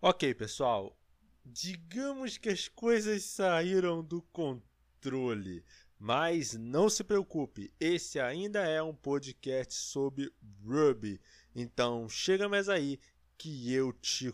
[0.00, 0.96] Ok, pessoal.
[1.44, 5.64] Digamos que as coisas saíram do controle.
[5.98, 10.32] Mas não se preocupe, esse ainda é um podcast sobre
[10.64, 11.20] Ruby.
[11.52, 13.00] Então chega mais aí
[13.36, 14.32] que eu te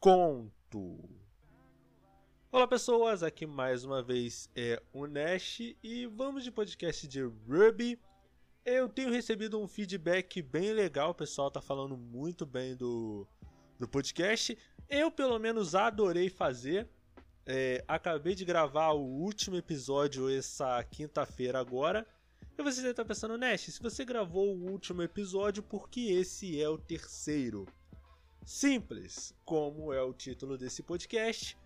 [0.00, 0.98] conto.
[2.50, 8.00] Olá pessoas, aqui mais uma vez é o Nash e vamos de podcast de Ruby.
[8.64, 13.28] Eu tenho recebido um feedback bem legal, o pessoal tá falando muito bem do,
[13.78, 14.56] do podcast.
[14.88, 16.88] Eu, pelo menos, adorei fazer.
[17.46, 22.06] É, acabei de gravar o último episódio essa quinta-feira agora.
[22.56, 26.60] E você deve estar pensando, Nash, se você gravou o último episódio, por que esse
[26.60, 27.66] é o terceiro?
[28.44, 31.56] Simples, como é o título desse podcast,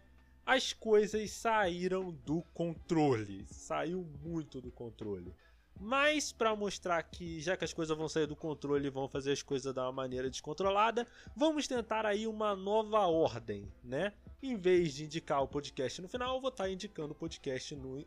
[0.47, 3.45] as coisas saíram do controle.
[3.51, 5.35] Saiu muito do controle.
[5.81, 9.33] Mas para mostrar que já que as coisas vão sair do controle e vão fazer
[9.33, 11.07] as coisas da maneira descontrolada,
[11.37, 14.13] vamos tentar aí uma nova ordem, né?
[14.43, 17.75] Em vez de indicar o podcast no final, eu vou estar tá indicando o podcast
[17.77, 18.05] no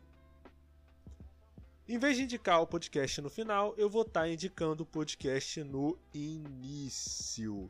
[1.88, 5.62] em vez de indicar o podcast no final, eu vou estar tá indicando o podcast
[5.64, 7.68] no início.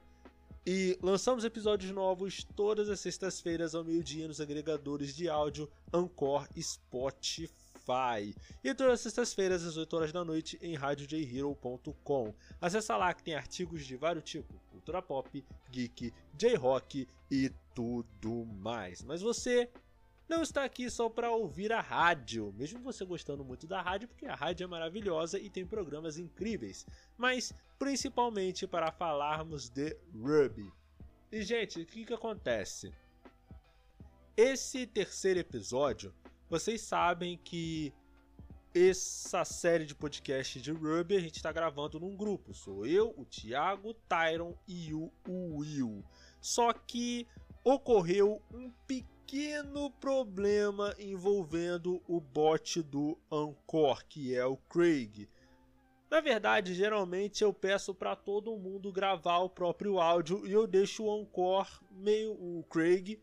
[0.66, 7.61] E lançamos episódios novos todas as sextas-feiras ao meio-dia nos agregadores de áudio Anchor Spotify.
[7.82, 8.34] Spotify.
[8.62, 12.34] E todas as sextas-feiras, às 8 horas da noite, em radiojhero.com.
[12.60, 19.02] Acesse lá que tem artigos de vários tipos: cultura pop, geek, J-rock e tudo mais.
[19.02, 19.68] Mas você
[20.28, 24.26] não está aqui só para ouvir a rádio, mesmo você gostando muito da rádio, porque
[24.26, 26.86] a rádio é maravilhosa e tem programas incríveis,
[27.18, 30.72] mas principalmente para falarmos de Ruby.
[31.30, 32.94] E gente, o que, que acontece?
[34.36, 36.14] Esse terceiro episódio
[36.52, 37.94] vocês sabem que
[38.74, 42.52] essa série de podcast de Ruby a gente está gravando num grupo.
[42.52, 46.04] Sou eu, o Thiago, o Tyron e o Will.
[46.42, 47.26] Só que
[47.64, 55.30] ocorreu um pequeno problema envolvendo o bot do Anchor, que é o Craig.
[56.10, 61.04] Na verdade, geralmente eu peço para todo mundo gravar o próprio áudio e eu deixo
[61.04, 63.18] o Anchor meio o Craig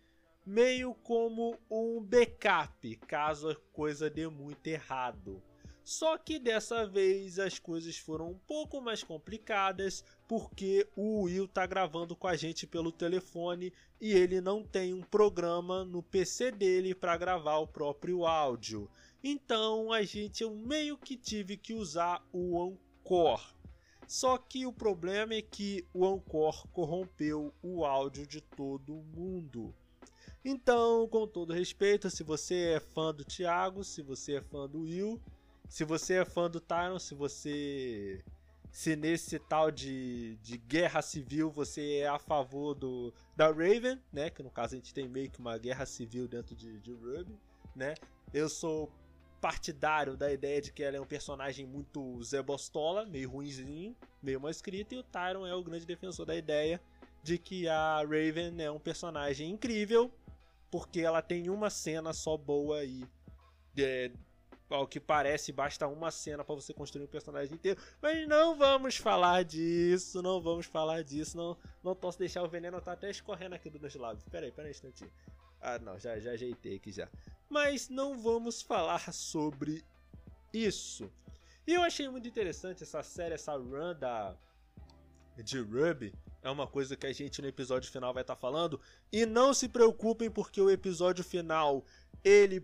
[0.50, 5.40] meio como um backup, caso a coisa dê muito errado.
[5.84, 11.68] Só que dessa vez as coisas foram um pouco mais complicadas porque o Will tá
[11.68, 13.72] gravando com a gente pelo telefone
[14.02, 18.90] e ele não tem um programa no PC dele para gravar o próprio áudio.
[19.24, 23.54] Então a gente eu meio que tive que usar o Anchor.
[24.08, 29.76] Só que o problema é que o Anchor corrompeu o áudio de todo mundo.
[30.44, 34.82] Então, com todo respeito, se você é fã do Thiago, se você é fã do
[34.82, 35.22] Will,
[35.68, 38.24] se você é fã do Tyron, se você.
[38.72, 44.30] Se nesse tal de, de guerra civil você é a favor do da Raven, né?
[44.30, 47.36] Que no caso a gente tem meio que uma guerra civil dentro de, de Ruby,
[47.76, 47.96] né?
[48.32, 48.92] Eu sou
[49.42, 54.40] partidário da ideia de que ela é um personagem muito Zé Bostola, meio ruimzinho, meio
[54.40, 56.80] mal escrito, e o Tyron é o grande defensor da ideia
[57.24, 60.12] de que a Raven é um personagem incrível
[60.72, 63.06] porque ela tem uma cena só boa e
[63.78, 64.12] é,
[64.70, 67.82] ao que parece basta uma cena para você construir um personagem inteiro.
[68.02, 72.80] Mas não vamos falar disso, não vamos falar disso, não, não posso deixar o veneno
[72.82, 74.24] tá até escorrendo aqui dos meus lábios.
[74.26, 75.12] Pera aí, pera aí um instantinho.
[75.62, 77.10] Ah, não, já já ajeitei aqui já.
[77.50, 79.84] Mas não vamos falar sobre
[80.54, 81.12] isso.
[81.66, 84.36] E eu achei muito interessante essa série, essa run da
[85.44, 88.80] de Ruby, é uma coisa que a gente no episódio final vai estar tá falando.
[89.12, 91.84] E não se preocupem porque o episódio final
[92.24, 92.64] ele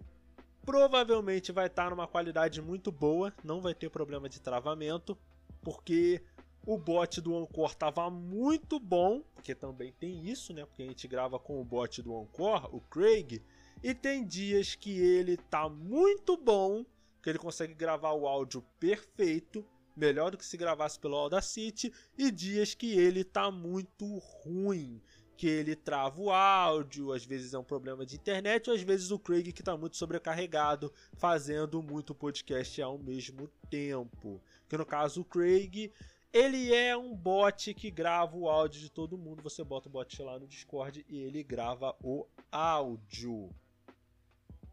[0.65, 5.17] provavelmente vai estar tá numa qualidade muito boa, não vai ter problema de travamento,
[5.61, 6.21] porque
[6.65, 10.65] o bot do Anchor estava muito bom, porque também tem isso, né?
[10.65, 13.41] Porque a gente grava com o bot do Anchor, o Craig,
[13.83, 16.83] e tem dias que ele tá muito bom,
[17.21, 19.63] que ele consegue gravar o áudio perfeito,
[19.95, 25.01] melhor do que se gravasse pelo Audacity, e dias que ele tá muito ruim,
[25.37, 29.11] que ele trava o áudio, às vezes é um problema de internet, ou às vezes
[29.11, 34.41] o Craig que tá muito sobrecarregado, fazendo muito podcast ao mesmo tempo.
[34.69, 35.91] Que no caso o Craig,
[36.31, 40.21] ele é um bot que grava o áudio de todo mundo, você bota o bot
[40.21, 43.49] lá no Discord e ele grava o áudio.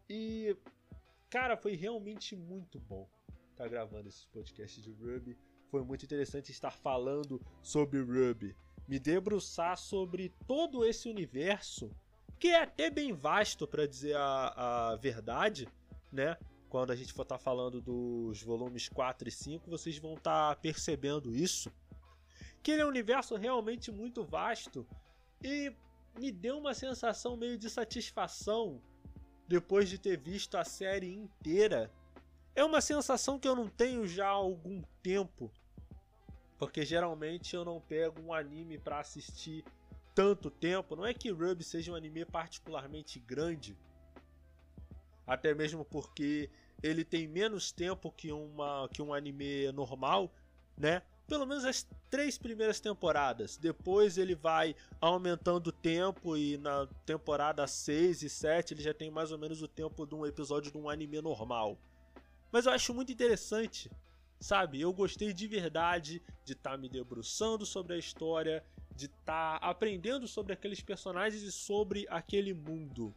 [0.09, 0.55] E
[1.29, 3.07] cara, foi realmente muito bom
[3.67, 5.37] gravando esses podcasts de Ruby.
[5.69, 8.55] Foi muito interessante estar falando sobre Ruby.
[8.87, 11.91] Me debruçar sobre todo esse universo,
[12.39, 15.67] que é até bem vasto para dizer a, a verdade,
[16.11, 16.37] né?
[16.69, 20.55] Quando a gente for estar tá falando dos volumes 4 e 5, vocês vão estar
[20.55, 21.71] tá percebendo isso.
[22.61, 24.85] Que ele é um universo realmente muito vasto.
[25.43, 25.71] E
[26.19, 28.81] me deu uma sensação meio de satisfação
[29.47, 31.91] depois de ter visto a série inteira.
[32.55, 35.51] É uma sensação que eu não tenho já há algum tempo,
[36.59, 39.65] porque geralmente eu não pego um anime para assistir
[40.13, 40.95] tanto tempo.
[40.95, 43.75] Não é que Ruby seja um anime particularmente grande,
[45.25, 46.49] até mesmo porque
[46.83, 50.31] ele tem menos tempo que, uma, que um anime normal,
[50.77, 51.01] né?
[51.25, 53.57] Pelo menos as três primeiras temporadas.
[53.57, 59.09] Depois ele vai aumentando o tempo e na temporada 6 e 7 ele já tem
[59.09, 61.79] mais ou menos o tempo de um episódio de um anime normal.
[62.53, 63.89] Mas eu acho muito interessante,
[64.39, 64.79] sabe?
[64.79, 68.63] Eu gostei de verdade de estar tá me debruçando sobre a história,
[68.95, 73.11] de estar tá aprendendo sobre aqueles personagens e sobre aquele mundo.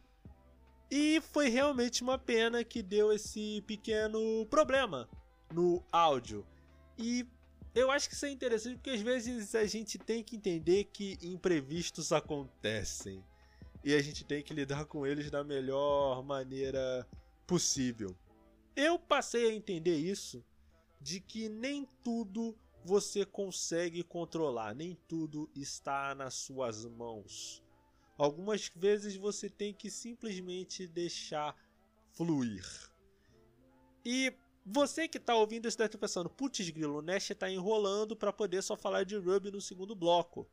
[0.89, 5.07] E foi realmente uma pena que deu esse pequeno problema
[5.53, 6.43] no áudio.
[6.97, 7.23] E
[7.75, 11.15] eu acho que isso é interessante porque às vezes a gente tem que entender que
[11.21, 13.23] imprevistos acontecem.
[13.83, 17.07] E a gente tem que lidar com eles da melhor maneira
[17.45, 18.17] possível.
[18.79, 20.45] Eu passei a entender isso
[21.01, 27.63] de que nem tudo você consegue controlar, nem tudo está nas suas mãos.
[28.19, 31.55] Algumas vezes você tem que simplesmente deixar
[32.11, 32.63] fluir.
[34.05, 34.31] E
[34.63, 38.31] você que está ouvindo isso deve estar pensando, putz grilo, o Nash está enrolando para
[38.31, 40.47] poder só falar de Ruby no segundo bloco.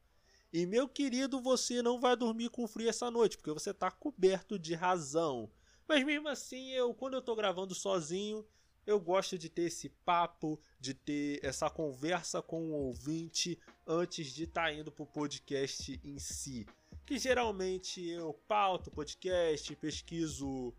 [0.50, 4.58] E meu querido, você não vai dormir com frio essa noite, porque você está coberto
[4.58, 5.50] de razão.
[5.86, 8.46] Mas mesmo assim, eu quando eu estou gravando sozinho,
[8.86, 14.44] eu gosto de ter esse papo, de ter essa conversa com o ouvinte antes de
[14.44, 16.66] estar tá indo para o podcast em si.
[17.06, 20.74] Que geralmente eu pauto podcast, pesquiso,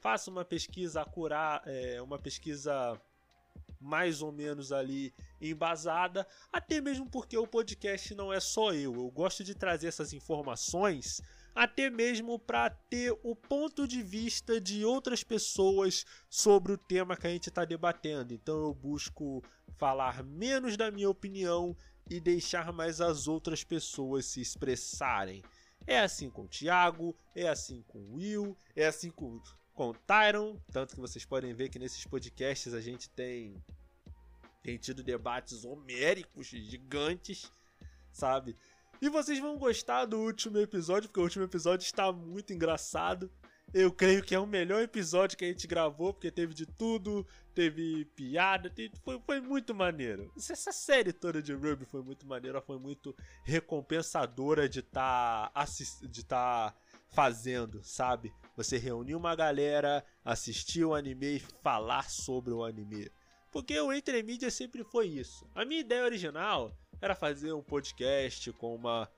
[0.00, 3.00] faço uma pesquisa acurar, é, uma pesquisa
[3.80, 9.10] mais ou menos ali embasada, até mesmo porque o podcast não é só eu, eu
[9.10, 11.22] gosto de trazer essas informações
[11.54, 17.26] até mesmo para ter o ponto de vista de outras pessoas sobre o tema que
[17.26, 18.32] a gente está debatendo.
[18.32, 19.42] Então eu busco
[19.76, 21.76] falar menos da minha opinião
[22.08, 25.42] e deixar mais as outras pessoas se expressarem.
[25.86, 29.40] É assim com o Thiago, é assim com o Will, é assim com,
[29.74, 30.56] com o Tyron.
[30.70, 33.54] Tanto que vocês podem ver que nesses podcasts a gente tem,
[34.62, 37.50] tem tido debates homéricos, gigantes,
[38.12, 38.56] sabe?
[39.00, 43.30] E vocês vão gostar do último episódio, porque o último episódio está muito engraçado.
[43.72, 47.26] Eu creio que é o melhor episódio que a gente gravou, porque teve de tudo,
[47.54, 50.30] teve piada, teve, foi, foi muito maneiro.
[50.36, 55.64] Essa série toda de Ruby foi muito maneira, foi muito recompensadora de estar tá
[56.06, 56.74] de tá
[57.08, 58.30] fazendo, sabe?
[58.54, 63.10] Você reunir uma galera, assistir o anime e falar sobre o anime.
[63.50, 65.48] Porque o Entre Mídia sempre foi isso.
[65.54, 69.10] A minha ideia original era fazer um podcast com uma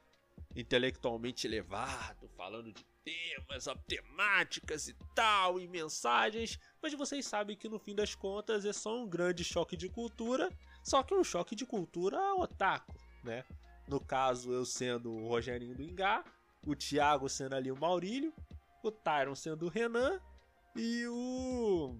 [0.54, 7.78] intelectualmente elevado, falando de temas, temáticas e tal, e mensagens, mas vocês sabem que no
[7.78, 10.50] fim das contas é só um grande choque de cultura,
[10.82, 12.94] só que um choque de cultura otaku,
[13.24, 13.44] né?
[13.88, 16.24] No caso, eu sendo o Rogerinho do Ingá,
[16.64, 18.32] o Thiago sendo ali o Maurílio,
[18.82, 20.20] o Tyron sendo o Renan
[20.76, 21.96] e o.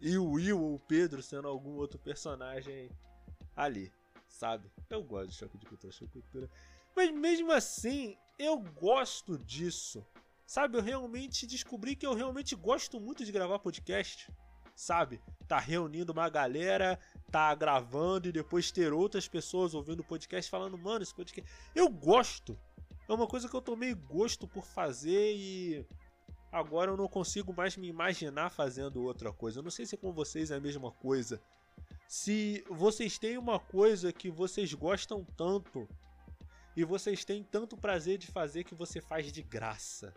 [0.00, 2.90] E o Will ou o Pedro sendo algum outro personagem
[3.54, 3.92] ali,
[4.28, 4.68] sabe?
[4.92, 6.50] Eu gosto de choque de cultura, choque de cultura.
[6.94, 10.04] Mas mesmo assim, eu gosto disso.
[10.46, 14.30] Sabe, eu realmente descobri que eu realmente gosto muito de gravar podcast.
[14.76, 15.18] Sabe?
[15.48, 16.98] Tá reunindo uma galera,
[17.30, 21.50] tá gravando e depois ter outras pessoas ouvindo o podcast falando, mano, esse podcast.
[21.74, 22.58] Eu gosto.
[23.08, 25.86] É uma coisa que eu tomei gosto por fazer e
[26.50, 29.60] agora eu não consigo mais me imaginar fazendo outra coisa.
[29.60, 31.40] Eu não sei se com vocês é a mesma coisa.
[32.12, 35.88] Se vocês têm uma coisa que vocês gostam tanto
[36.76, 40.12] e vocês têm tanto prazer de fazer que você faz de graça.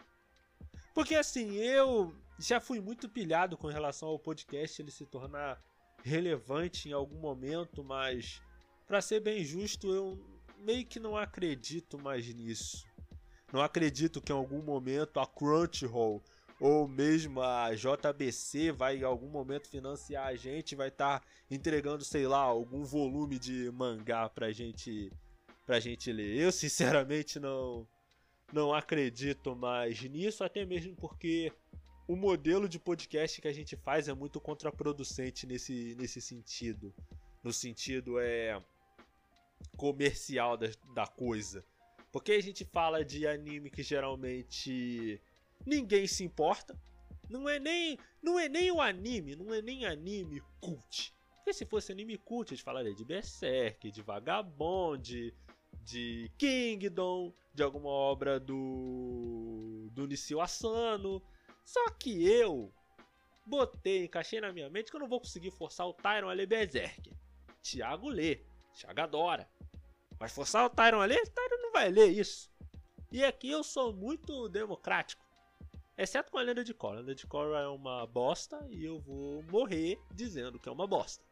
[0.94, 5.64] Porque assim, eu já fui muito pilhado com relação ao podcast ele se tornar
[6.04, 8.42] relevante em algum momento, mas
[8.86, 10.20] para ser bem justo, eu
[10.66, 12.86] meio que não acredito mais nisso.
[13.54, 16.22] Não acredito que em algum momento a Crunchyroll
[16.60, 22.04] ou mesmo a JBC vai em algum momento financiar a gente, vai estar tá entregando,
[22.04, 25.12] sei lá, algum volume de mangá pra gente
[25.66, 26.38] pra gente ler.
[26.38, 27.88] Eu sinceramente não
[28.54, 31.52] não acredito mais nisso, até mesmo porque
[32.08, 36.94] o modelo de podcast que a gente faz é muito contraproducente nesse, nesse sentido.
[37.44, 38.62] No sentido é
[39.76, 41.66] comercial da, da coisa.
[42.12, 45.20] Porque a gente fala de anime que geralmente
[45.66, 46.78] ninguém se importa.
[47.30, 51.14] Não é nem não é nem o anime, não é nem anime cult.
[51.38, 55.34] Porque se fosse anime cult, a gente falaria de Berserk, de Vagabond,
[55.84, 61.22] de Kingdom, de alguma obra do do Nisio Asano.
[61.64, 62.72] Só que eu
[63.46, 66.48] botei, encaixei na minha mente que eu não vou conseguir forçar o Tyron a ler
[66.48, 67.12] Berserk.
[67.62, 68.42] Thiago lê,
[68.76, 69.50] Thiago adora.
[70.20, 72.52] Mas forçar o Tyron a ler, o Tyron não vai ler isso.
[73.12, 75.25] E aqui eu sou muito democrático.
[75.98, 76.96] Exceto com a Lenda de Korra.
[76.96, 80.86] A Lenda de Korra é uma bosta e eu vou morrer dizendo que é uma
[80.86, 81.24] bosta.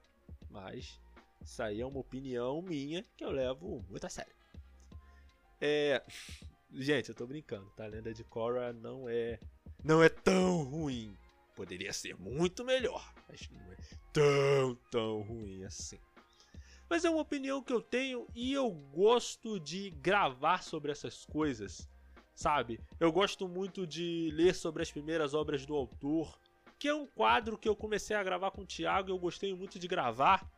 [0.50, 1.00] Mas
[1.42, 4.34] isso aí é uma opinião minha que eu levo muito a sério.
[5.60, 6.02] É.
[6.72, 7.84] Gente, eu tô brincando, tá?
[7.84, 9.38] A Lenda de Korra não é.
[9.84, 11.18] Não é tão ruim.
[11.56, 13.78] Poderia ser muito melhor, mas não é
[14.14, 16.00] tão, tão ruim assim.
[16.90, 21.88] Mas é uma opinião que eu tenho e eu gosto de gravar sobre essas coisas
[22.36, 22.80] sabe?
[23.00, 26.38] Eu gosto muito de ler sobre as primeiras obras do autor,
[26.80, 29.54] que é um quadro que eu comecei a gravar com o Thiago e eu gostei
[29.54, 30.50] muito de gravar.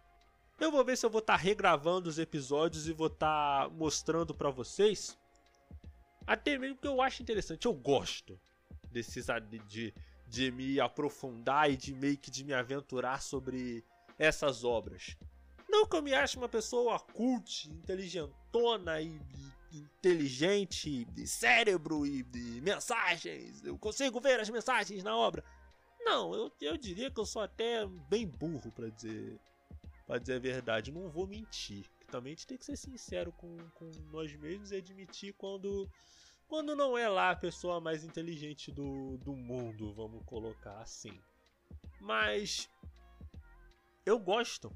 [0.59, 3.69] Eu vou ver se eu vou estar tá regravando os episódios e vou estar tá
[3.69, 5.17] mostrando para vocês.
[6.25, 8.39] Até mesmo que eu acho interessante, eu gosto
[8.91, 9.27] desses
[9.67, 9.93] de,
[10.27, 13.83] de me aprofundar e de meio que de me aventurar sobre
[14.17, 15.17] essas obras.
[15.69, 19.44] Não que eu me ache uma pessoa cult, inteligentona e, e
[19.79, 23.63] inteligente, de cérebro e de mensagens.
[23.63, 25.43] Eu consigo ver as mensagens na obra.
[26.01, 29.39] Não, eu, eu diria que eu sou até bem burro para dizer
[30.05, 30.91] para dizer a verdade.
[30.91, 31.85] Não vou mentir.
[32.07, 35.89] Também a gente tem que ser sincero com, com nós mesmos e admitir quando
[36.47, 41.19] quando não é lá a pessoa mais inteligente do, do mundo, vamos colocar assim.
[41.99, 42.69] Mas
[44.05, 44.71] eu gosto.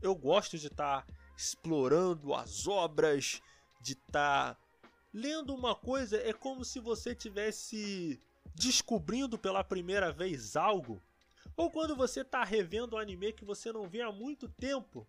[0.00, 3.42] Eu gosto de estar tá explorando as obras
[3.80, 4.60] de estar tá
[5.12, 8.20] lendo uma coisa é como se você tivesse
[8.54, 11.02] descobrindo pela primeira vez algo,
[11.56, 15.06] ou quando você está revendo um anime que você não vê há muito tempo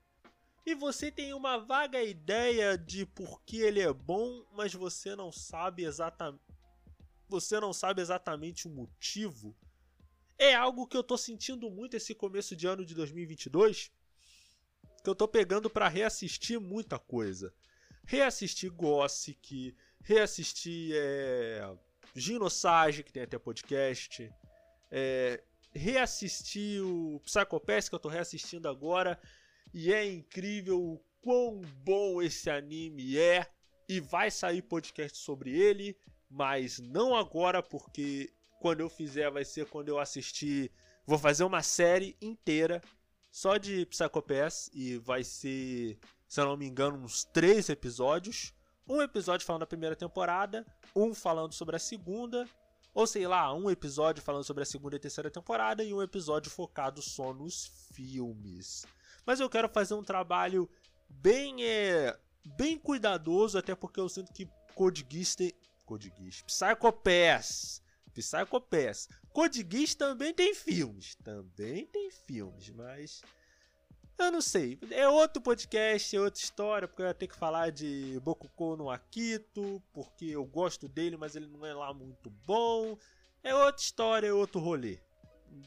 [0.66, 5.32] e você tem uma vaga ideia de por que ele é bom, mas você não
[5.32, 6.42] sabe exatamente
[7.28, 9.56] você não sabe exatamente o motivo.
[10.38, 13.90] É algo que eu tô sentindo muito esse começo de ano de 2022,
[15.02, 17.54] que eu tô pegando para reassistir muita coisa
[18.12, 21.74] reassistir Gossick, reassistir é,
[22.14, 24.30] Ginosage, que tem até podcast,
[24.92, 25.42] é,
[25.74, 29.18] reassistir o Psychopath, que eu tô reassistindo agora,
[29.74, 33.50] e é incrível o quão bom esse anime é,
[33.88, 35.98] e vai sair podcast sobre ele,
[36.30, 40.70] mas não agora, porque quando eu fizer vai ser quando eu assistir,
[41.06, 42.82] vou fazer uma série inteira
[43.32, 45.98] só de Psychopath, e vai ser
[46.32, 48.54] se eu não me engano, uns três episódios.
[48.88, 52.48] Um episódio falando da primeira temporada, um falando sobre a segunda,
[52.94, 56.50] ou sei lá, um episódio falando sobre a segunda e terceira temporada e um episódio
[56.50, 58.86] focado só nos filmes.
[59.26, 60.70] Mas eu quero fazer um trabalho
[61.10, 62.18] bem é,
[62.56, 65.52] bem cuidadoso, até porque eu sinto que Code Geass tem...
[65.86, 66.44] Code Geass...
[66.44, 67.84] Psychopass...
[68.14, 69.10] Psychopass...
[69.34, 71.14] Code Geass também tem filmes.
[71.16, 73.22] Também tem filmes, mas...
[74.22, 74.78] Eu não sei.
[74.92, 78.90] É outro podcast, é outra história, porque eu ia ter que falar de Bokukou no
[78.92, 82.96] Akito, porque eu gosto dele, mas ele não é lá muito bom.
[83.44, 85.00] É outra história, é outro rolê.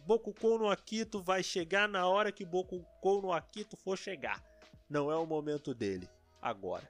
[0.06, 4.40] Bokukou no Akito vai chegar na hora que Bokukou no Akito for chegar.
[4.88, 6.08] Não é o momento dele,
[6.40, 6.88] agora.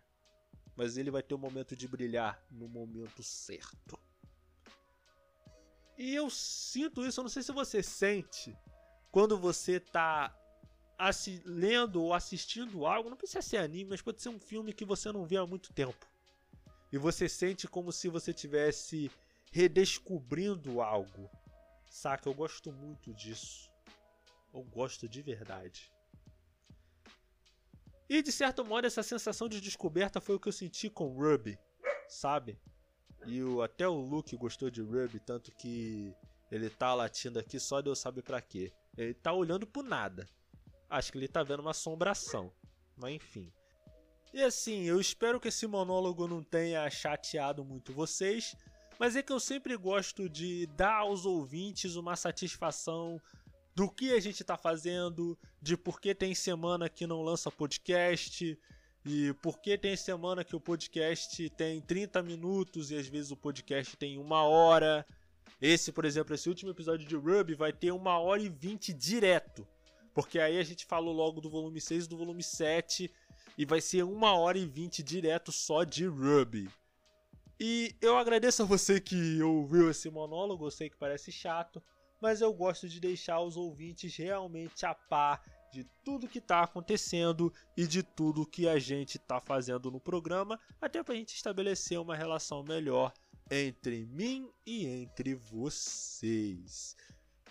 [0.77, 3.99] Mas ele vai ter o momento de brilhar no momento certo.
[5.97, 8.55] E eu sinto isso, eu não sei se você sente
[9.11, 10.37] quando você tá
[11.45, 15.11] lendo ou assistindo algo, não precisa ser anime, mas pode ser um filme que você
[15.13, 16.07] não vê há muito tempo.
[16.93, 19.11] E você sente como se você tivesse
[19.51, 21.29] redescobrindo algo.
[21.89, 22.29] Saca?
[22.29, 23.71] Eu gosto muito disso.
[24.53, 25.93] Eu gosto de verdade.
[28.09, 31.59] E de certo modo essa sensação de descoberta foi o que eu senti com Ruby,
[32.07, 32.59] sabe?
[33.27, 36.15] E o, até o Luke gostou de Ruby, tanto que
[36.51, 38.73] ele tá latindo aqui só Deus sabe para quê.
[38.97, 40.29] Ele tá olhando pro nada.
[40.89, 42.53] Acho que ele tá vendo uma assombração.
[42.97, 43.53] Mas enfim.
[44.33, 48.57] E assim, eu espero que esse monólogo não tenha chateado muito vocês,
[48.99, 53.21] mas é que eu sempre gosto de dar aos ouvintes uma satisfação
[53.75, 58.59] do que a gente tá fazendo, de por que tem semana que não lança podcast,
[59.07, 63.37] e por que tem semana que o podcast tem 30 minutos e às vezes o
[63.37, 65.07] podcast tem uma hora.
[65.61, 69.67] Esse, por exemplo, esse último episódio de Ruby vai ter uma hora e vinte direto.
[70.15, 73.13] Porque aí a gente falou logo do volume 6 e do volume 7
[73.59, 76.71] e vai ser uma hora e vinte direto só de Ruby.
[77.59, 81.83] E eu agradeço a você que ouviu esse monólogo, eu sei que parece chato,
[82.21, 85.43] mas eu gosto de deixar os ouvintes realmente a par
[85.73, 90.59] de tudo que está acontecendo e de tudo que a gente está fazendo no programa,
[90.81, 93.13] até para a gente estabelecer uma relação melhor
[93.51, 96.97] entre mim e entre vocês.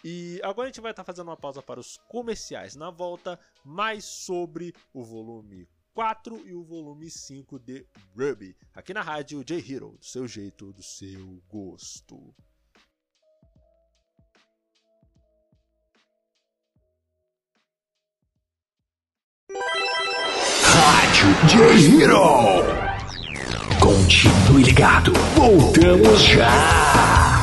[0.04, 2.76] E agora a gente vai estar tá fazendo uma pausa para os comerciais.
[2.76, 7.86] Na volta, mais sobre o volume 4 e o volume 5 de
[8.18, 12.36] Ruby, aqui na rádio J Hero, do seu jeito, do seu gosto.
[20.64, 22.84] Rádio J Hero.
[23.80, 25.14] Continue ligado.
[25.36, 27.43] Voltamos já.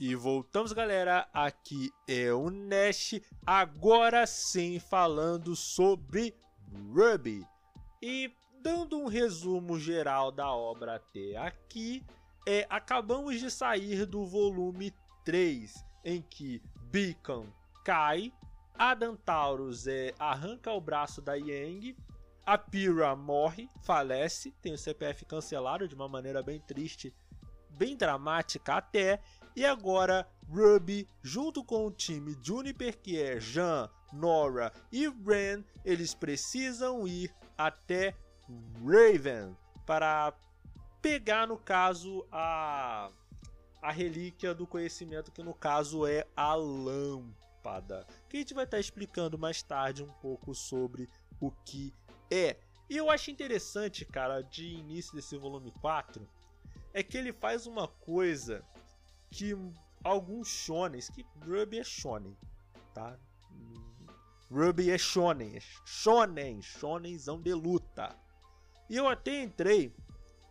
[0.00, 1.28] E voltamos, galera.
[1.30, 3.20] Aqui é o Nash.
[3.44, 6.34] Agora sim, falando sobre
[6.90, 7.46] Ruby.
[8.00, 8.32] E
[8.62, 12.02] dando um resumo geral da obra até aqui,
[12.48, 14.90] é, acabamos de sair do volume
[15.22, 17.44] 3, em que Beacon
[17.84, 18.32] cai,
[18.78, 21.94] a Dantaurus é, arranca o braço da Yang,
[22.46, 27.14] a Pyrrha morre, falece, tem o CPF cancelado de uma maneira bem triste,
[27.68, 29.20] bem dramática até,
[29.54, 36.14] e agora, Ruby, junto com o time Juniper, que é Jean, Nora e Ren, eles
[36.14, 38.14] precisam ir até
[38.84, 40.32] Raven para
[41.02, 43.10] pegar, no caso, a,
[43.82, 48.06] a relíquia do conhecimento, que no caso é a lâmpada.
[48.28, 51.08] Que a gente vai estar explicando mais tarde um pouco sobre
[51.40, 51.92] o que
[52.30, 52.56] é.
[52.88, 56.28] E eu acho interessante, cara, de início desse volume 4,
[56.92, 58.64] é que ele faz uma coisa
[59.30, 59.56] que
[60.02, 62.36] alguns shonens, que Ruby é shonen,
[62.92, 63.18] tá?
[64.50, 68.16] Ruby é shonen, shonen, shonenzão de luta.
[68.88, 69.94] E eu até entrei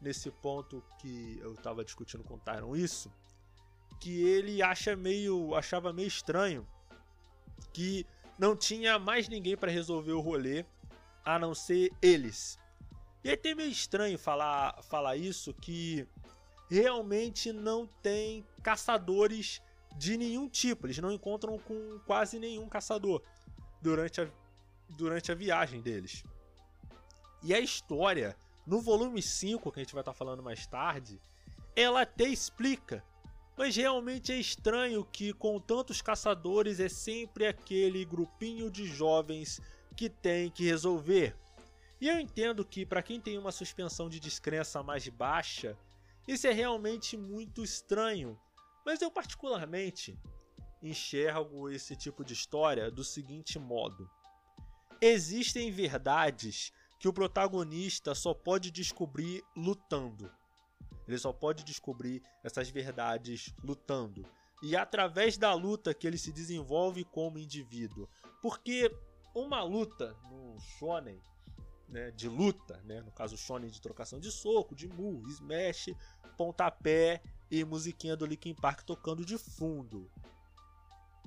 [0.01, 3.11] nesse ponto que eu tava discutindo com o Tyron isso,
[3.99, 6.65] que ele acha meio, achava meio estranho
[7.73, 8.05] que
[8.37, 10.65] não tinha mais ninguém para resolver o rolê
[11.25, 12.57] a não ser eles.
[13.23, 16.07] E é até meio estranho falar, falar isso que
[16.69, 19.62] realmente não tem caçadores
[19.98, 20.88] de nenhum tipo.
[20.88, 23.22] Eles não encontram com quase nenhum caçador
[23.82, 24.28] durante a,
[24.89, 26.24] durante a viagem deles.
[27.41, 31.19] E a história, no volume 5, que a gente vai estar falando mais tarde,
[31.76, 33.04] ela até explica.
[33.58, 39.60] Mas realmente é estranho que, com tantos caçadores, é sempre aquele grupinho de jovens
[39.98, 41.36] que tem que resolver.
[42.00, 45.78] E eu entendo que, para quem tem uma suspensão de descrença mais baixa,
[46.26, 48.39] isso é realmente muito estranho,
[48.89, 50.19] mas eu particularmente
[50.82, 54.10] enxergo esse tipo de história do seguinte modo:
[54.99, 60.32] existem verdades que o protagonista só pode descobrir lutando.
[61.08, 64.25] Ele só pode descobrir essas verdades lutando.
[64.63, 68.10] E é através da luta que ele se desenvolve como indivíduo.
[68.41, 68.91] Porque
[69.36, 71.21] uma luta no shonen
[71.88, 73.02] né, de luta, né?
[73.02, 75.89] no caso shonen de trocação de soco, de mu, smash,
[76.36, 80.09] pontapé e musiquinha do Linkin Park tocando de fundo.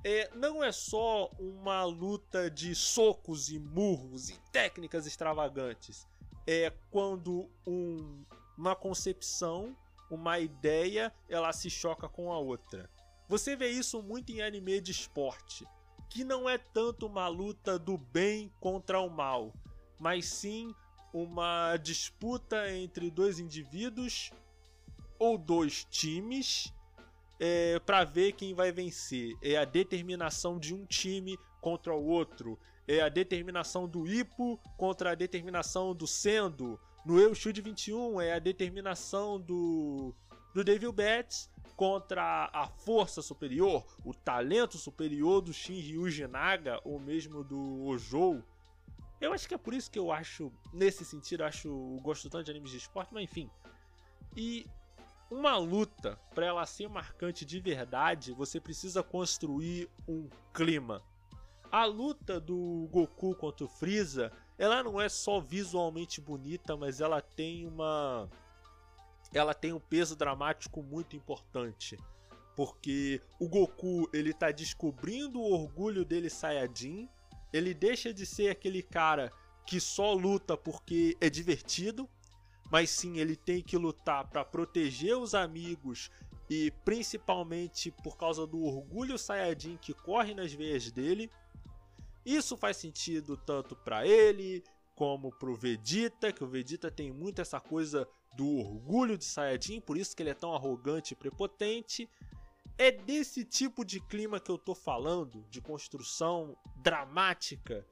[0.03, 6.07] É, não é só uma luta de socos e murros e técnicas extravagantes.
[6.45, 8.25] É quando um,
[8.57, 9.75] uma concepção,
[10.11, 12.89] uma ideia, ela se choca com a outra.
[13.29, 15.65] Você vê isso muito em anime de esporte,
[16.09, 19.53] que não é tanto uma luta do bem contra o mal,
[19.97, 20.75] mas sim
[21.13, 24.31] uma disputa entre dois indivíduos
[25.23, 26.73] ou dois times
[27.39, 29.37] é, para ver quem vai vencer.
[29.41, 32.59] É a determinação de um time contra o outro.
[32.85, 36.77] É a determinação do Ipo contra a determinação do Sendo.
[37.05, 40.13] No Eu Shield 21 é a determinação do,
[40.53, 46.99] do Devil Bats contra a força superior, o talento superior do Shin Ryuji Naga ou
[46.99, 48.43] mesmo do Ojou.
[49.21, 52.43] Eu acho que é por isso que eu acho, nesse sentido, eu acho gosto tanto
[52.43, 53.49] de animes de esporte, mas enfim.
[54.35, 54.65] E
[55.33, 61.01] uma luta, para ela ser marcante de verdade, você precisa construir um clima.
[61.71, 67.19] A luta do Goku contra o Freeza, ela não é só visualmente bonita, mas ela
[67.19, 68.29] tem uma
[69.33, 71.97] ela tem um peso dramático muito importante,
[72.55, 77.09] porque o Goku, ele tá descobrindo o orgulho dele Saiyajin,
[77.51, 79.33] ele deixa de ser aquele cara
[79.65, 82.07] que só luta porque é divertido,
[82.73, 86.09] mas sim ele tem que lutar para proteger os amigos
[86.49, 91.29] e principalmente por causa do orgulho Saiyajin que corre nas veias dele.
[92.25, 94.63] Isso faz sentido tanto para ele
[94.95, 99.95] como pro Vegeta, que o Vegeta tem muito essa coisa do orgulho de Saiyajin, por
[99.95, 102.09] isso que ele é tão arrogante e prepotente.
[102.75, 107.85] É desse tipo de clima que eu tô falando, de construção dramática,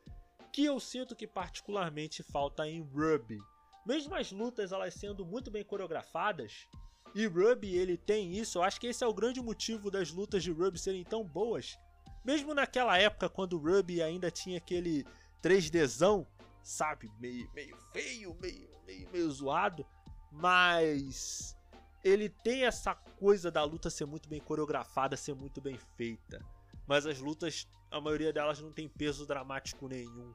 [0.52, 3.38] que eu sinto que particularmente falta em Ruby.
[3.86, 6.67] Mesmo as lutas elas sendo muito bem coreografadas,
[7.13, 10.44] e Ruby ele tem isso, eu acho que esse é o grande motivo das lutas
[10.44, 11.78] de Ruby serem tão boas.
[12.24, 15.06] Mesmo naquela época quando Ruby ainda tinha aquele
[15.41, 16.26] 3Dzão,
[16.63, 19.86] sabe, meio, meio feio, meio, meio, meio zoado,
[20.32, 21.58] mas
[22.04, 26.39] ele tem essa coisa da luta ser muito bem coreografada, ser muito bem feita.
[26.88, 30.34] Mas as lutas, a maioria delas não tem peso dramático nenhum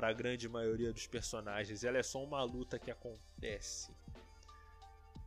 [0.00, 1.84] para a grande maioria dos personagens.
[1.84, 3.94] Ela é só uma luta que acontece.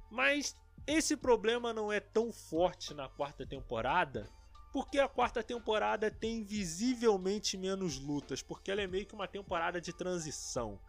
[0.10, 0.58] Mas
[0.88, 4.28] esse problema não é tão forte na quarta temporada,
[4.72, 9.80] porque a quarta temporada tem visivelmente menos lutas, porque ela é meio que uma temporada
[9.80, 10.80] de transição.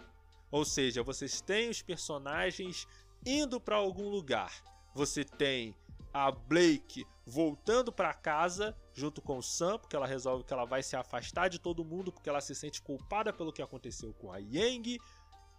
[0.51, 2.89] Ou seja, vocês têm os personagens
[3.27, 4.65] indo para algum lugar.
[4.95, 5.77] Você tem
[6.11, 10.83] a Blake voltando para casa junto com o Sam, porque ela resolve que ela vai
[10.83, 14.39] se afastar de todo mundo porque ela se sente culpada pelo que aconteceu com a
[14.39, 15.01] Yang.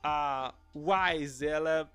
[0.01, 1.91] A Wise, ela,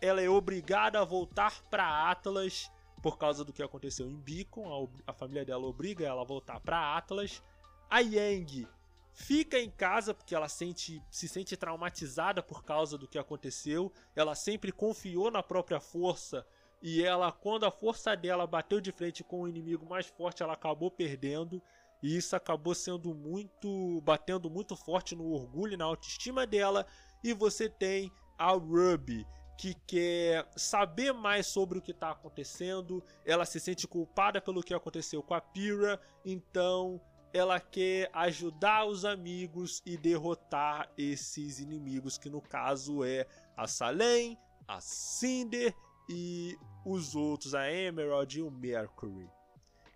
[0.00, 4.90] ela é obrigada a voltar para Atlas por causa do que aconteceu em Beacon.
[5.06, 7.42] A, a família dela obriga ela a voltar para Atlas.
[7.88, 8.68] A Yang
[9.14, 13.92] fica em casa porque ela sente, se sente traumatizada por causa do que aconteceu.
[14.14, 16.46] Ela sempre confiou na própria força
[16.82, 20.54] e ela, quando a força dela bateu de frente com o inimigo mais forte, ela
[20.54, 21.62] acabou perdendo.
[22.02, 24.00] E isso acabou sendo muito.
[24.00, 26.84] batendo muito forte no orgulho e na autoestima dela.
[27.22, 29.24] E você tem a Ruby,
[29.56, 33.00] que quer saber mais sobre o que está acontecendo.
[33.24, 36.00] Ela se sente culpada pelo que aconteceu com a Pyrrha.
[36.24, 37.00] Então
[37.32, 44.36] ela quer ajudar os amigos e derrotar esses inimigos, que no caso é a Salem,
[44.66, 45.72] a Cinder
[46.08, 49.28] e os outros, a Emerald e o Mercury.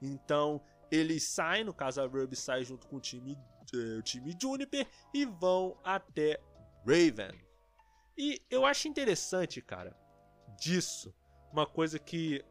[0.00, 3.36] Então eles saem, no caso a Ruby sai junto com o time,
[3.74, 6.40] eh, o time Juniper e vão até
[6.86, 7.32] Raven.
[8.16, 9.96] E eu acho interessante, cara,
[10.58, 11.14] disso,
[11.52, 12.44] uma coisa que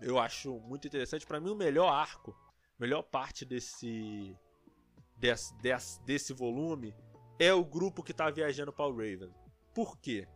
[0.00, 2.36] eu acho muito interessante, para mim o melhor arco,
[2.78, 4.36] melhor parte desse
[5.16, 6.94] desse, desse, desse volume
[7.38, 9.32] é o grupo que tá viajando para o Raven.
[9.74, 10.26] Por quê?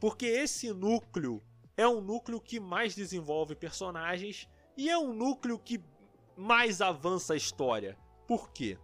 [0.00, 1.42] Porque esse núcleo
[1.76, 5.82] é um núcleo que mais desenvolve personagens e é um núcleo que
[6.36, 7.96] mais avança a história.
[8.26, 8.78] Por quê?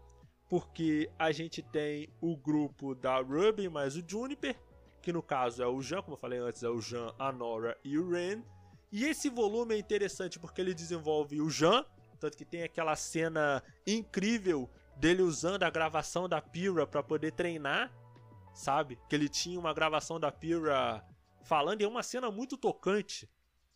[0.48, 4.56] Porque a gente tem o grupo da Ruby mais o Juniper,
[5.02, 7.78] que no caso é o Jean, como eu falei antes, é o Jean, a Nora
[7.84, 8.42] e o Ren.
[8.90, 11.84] E esse volume é interessante porque ele desenvolve o Jean,
[12.18, 17.92] tanto que tem aquela cena incrível dele usando a gravação da Pyrrha para poder treinar,
[18.54, 18.98] sabe?
[19.08, 21.04] Que ele tinha uma gravação da Pyrrha
[21.42, 23.28] falando, e é uma cena muito tocante,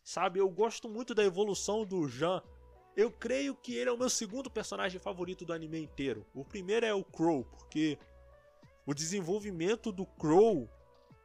[0.02, 0.38] sabe?
[0.38, 2.42] Eu gosto muito da evolução do Jean.
[2.96, 6.26] Eu creio que ele é o meu segundo personagem favorito do anime inteiro.
[6.34, 7.98] O primeiro é o Crow, porque
[8.86, 10.68] o desenvolvimento do Crow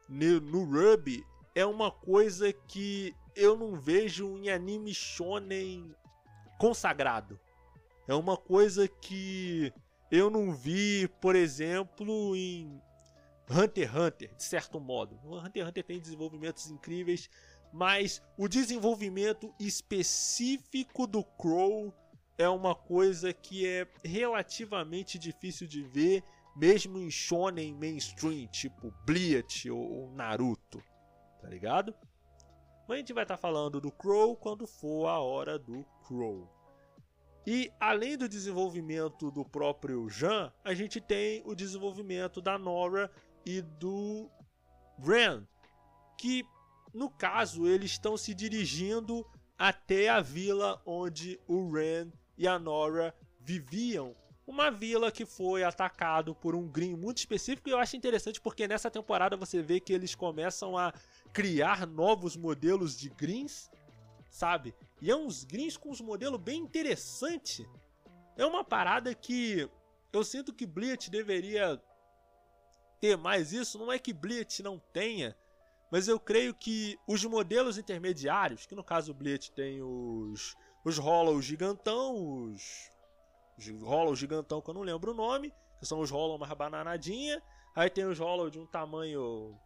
[0.08, 1.24] no Ruby
[1.54, 5.94] é uma coisa que eu não vejo em anime shonen
[6.58, 7.38] consagrado.
[8.06, 9.72] É uma coisa que
[10.10, 12.80] eu não vi, por exemplo, em
[13.50, 15.18] Hunter x Hunter, de certo modo.
[15.24, 17.30] O Hunter x Hunter tem desenvolvimentos incríveis,
[17.72, 21.94] mas o desenvolvimento específico do Crow
[22.36, 26.22] é uma coisa que é relativamente difícil de ver,
[26.56, 30.82] mesmo em shonen mainstream, tipo Bleach ou Naruto,
[31.40, 31.94] tá ligado?
[32.86, 36.48] Mas a gente vai estar tá falando do Crow quando for a hora do Crow.
[37.46, 43.10] E além do desenvolvimento do próprio Jan, a gente tem o desenvolvimento da Nora
[43.48, 44.30] e do
[45.02, 45.42] Ren,
[46.18, 46.44] que
[46.92, 53.14] no caso eles estão se dirigindo até a vila onde o Ren e a Nora
[53.40, 54.14] viviam.
[54.46, 58.68] Uma vila que foi atacado por um Green muito específico e eu acho interessante porque
[58.68, 60.92] nessa temporada você vê que eles começam a
[61.32, 63.70] criar novos modelos de Greens,
[64.30, 64.74] sabe?
[65.00, 67.66] E é uns Greens com uns modelos bem interessante.
[68.36, 69.66] É uma parada que
[70.12, 71.82] eu sinto que Bleach deveria
[73.00, 73.78] ter mais isso.
[73.78, 75.36] Não é que Bleach não tenha,
[75.90, 80.96] mas eu creio que os modelos intermediários, que no caso o Bleach tem os os
[80.96, 82.90] Hollow gigantão, os,
[83.58, 87.42] os Hollow gigantão que eu não lembro o nome, que são os Hollow mais bananadinha.
[87.74, 89.58] Aí tem os Hollow de um tamanho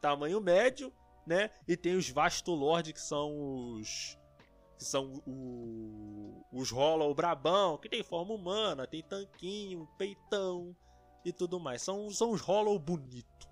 [0.00, 0.92] tamanho médio,
[1.26, 1.50] né?
[1.68, 4.18] E tem os Vasto Lord que são os
[4.78, 10.74] que são o, os Hollow brabão, que tem forma humana, tem tanquinho, peitão
[11.24, 11.82] e tudo mais.
[11.82, 13.48] São, são os Hollow bonito.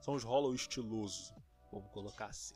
[0.00, 1.34] São os Hollow estiloso,
[1.72, 2.54] vamos colocar assim.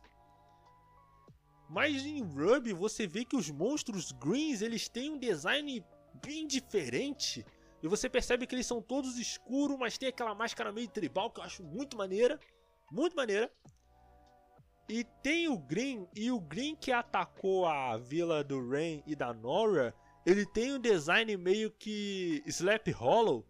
[1.69, 5.85] Mas em Ruby você vê que os monstros greens eles têm um design
[6.25, 7.45] bem diferente.
[7.83, 11.41] E você percebe que eles são todos escuros, mas tem aquela máscara meio tribal que
[11.41, 12.39] eu acho muito maneira.
[12.91, 13.53] Muito maneira.
[14.89, 19.35] E tem o Green, e o Green que atacou a vila do Rain e da
[19.35, 23.45] Nora, ele tem um design meio que Slap Hollow,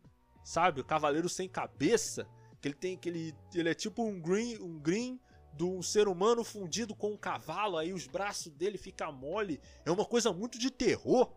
[0.48, 0.80] sabe?
[0.80, 2.26] O cavaleiro sem cabeça.
[2.60, 3.34] Que ele tem aquele.
[3.54, 5.20] Ele é tipo um Green, um Green
[5.54, 9.60] de um ser humano fundido com um cavalo, aí os braços dele ficam mole.
[9.84, 11.30] É uma coisa muito de terror.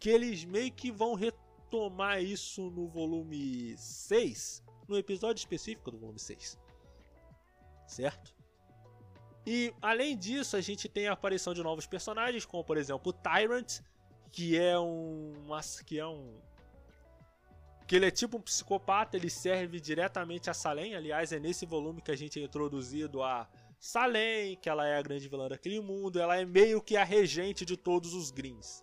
[0.00, 6.18] Que eles meio que vão retomar isso no volume 6, no episódio específico do volume
[6.18, 6.58] 6.
[7.86, 8.34] Certo?
[9.46, 13.12] E além disso, a gente tem a aparição de novos personagens, como por exemplo o
[13.12, 13.80] Tyrant,
[14.32, 15.32] que é um
[15.86, 16.38] que é um
[17.86, 20.94] que ele é tipo um psicopata, ele serve diretamente a Salem.
[20.94, 25.02] Aliás, é nesse volume que a gente é introduzido a Salem, que ela é a
[25.02, 26.18] grande vilã daquele mundo.
[26.18, 28.82] Ela é meio que a regente de todos os Greens.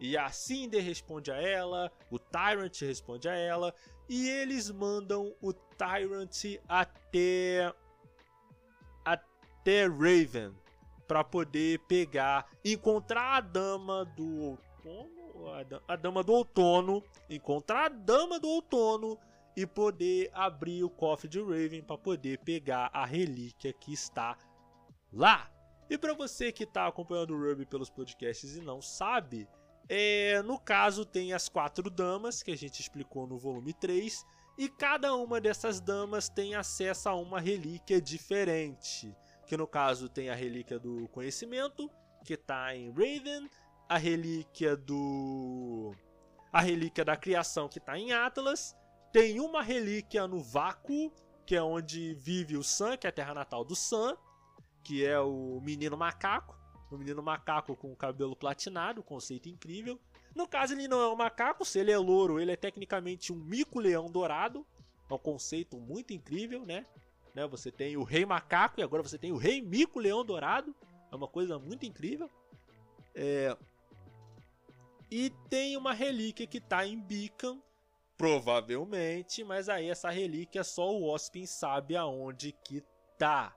[0.00, 3.72] E a Cinder responde a ela, o Tyrant responde a ela,
[4.08, 7.72] e eles mandam o Tyrant até
[9.04, 10.52] até Raven
[11.06, 18.38] para poder pegar, encontrar a dama do outono a Dama do Outono, encontrar a Dama
[18.38, 19.18] do Outono
[19.56, 24.36] e poder abrir o cofre de Raven para poder pegar a relíquia que está
[25.12, 25.50] lá.
[25.90, 29.46] E para você que está acompanhando o Ruby pelos podcasts e não sabe,
[29.88, 34.24] é, no caso tem as quatro damas que a gente explicou no volume 3
[34.56, 39.14] e cada uma dessas damas tem acesso a uma relíquia diferente.
[39.46, 41.90] Que no caso tem a relíquia do conhecimento,
[42.24, 43.50] que está em Raven,
[43.92, 45.92] a relíquia do.
[46.50, 48.74] A relíquia da criação que está em Atlas.
[49.12, 51.12] Tem uma relíquia no vácuo,
[51.44, 54.16] que é onde vive o Sam, que é a terra natal do Sam,
[54.82, 56.58] que é o menino macaco.
[56.90, 60.00] O menino macaco com o cabelo platinado, conceito incrível.
[60.34, 63.36] No caso, ele não é um macaco, se ele é louro, ele é tecnicamente um
[63.36, 64.66] mico-leão dourado.
[65.10, 66.86] É um conceito muito incrível, né?
[67.34, 67.46] né?
[67.46, 70.74] Você tem o rei macaco e agora você tem o rei mico-leão dourado.
[71.10, 72.30] É uma coisa muito incrível.
[73.14, 73.54] É,
[75.14, 77.60] e tem uma relíquia que está em Beacon,
[78.16, 82.82] provavelmente, mas aí essa relíquia só o Ospin sabe aonde que
[83.18, 83.54] tá.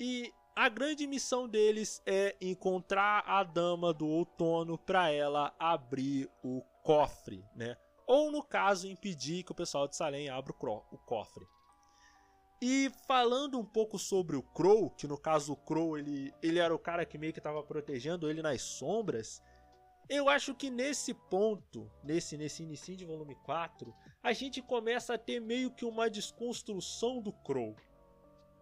[0.00, 6.60] E a grande missão deles é encontrar a Dama do Outono para ela abrir o
[6.82, 7.76] cofre, né?
[8.04, 11.46] Ou no caso impedir que o pessoal de Salem abra o cofre.
[12.60, 16.74] E falando um pouco sobre o Crow, que no caso o Crow ele, ele era
[16.74, 19.40] o cara que meio que estava protegendo ele nas sombras,
[20.08, 25.18] eu acho que nesse ponto, nesse, nesse início de volume 4, a gente começa a
[25.18, 27.76] ter meio que uma desconstrução do Crow.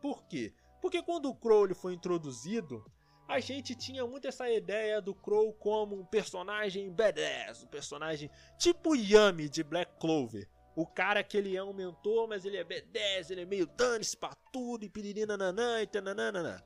[0.00, 0.52] Por quê?
[0.80, 2.84] Porque quando o Crow ele foi introduzido,
[3.28, 8.94] a gente tinha muito essa ideia do Crow como um personagem badass, um personagem tipo
[8.94, 13.30] Yami de Black Clover, o cara que ele é um mentor, mas ele é B10,
[13.30, 16.62] ele é meio dane-se pra tudo e piririna nanã e tananana.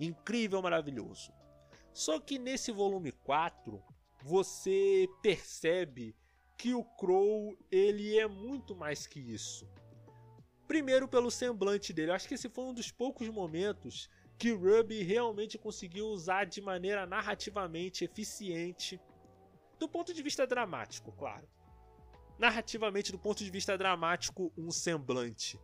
[0.00, 1.32] Incrível, maravilhoso.
[1.92, 3.80] Só que nesse volume 4,
[4.24, 6.16] você percebe
[6.56, 9.68] que o Crow ele é muito mais que isso.
[10.66, 14.08] Primeiro pelo semblante dele, eu acho que esse foi um dos poucos momentos
[14.38, 18.98] que Ruby realmente conseguiu usar de maneira narrativamente eficiente,
[19.78, 21.46] do ponto de vista dramático, claro.
[22.38, 25.60] Narrativamente, do ponto de vista dramático, um semblante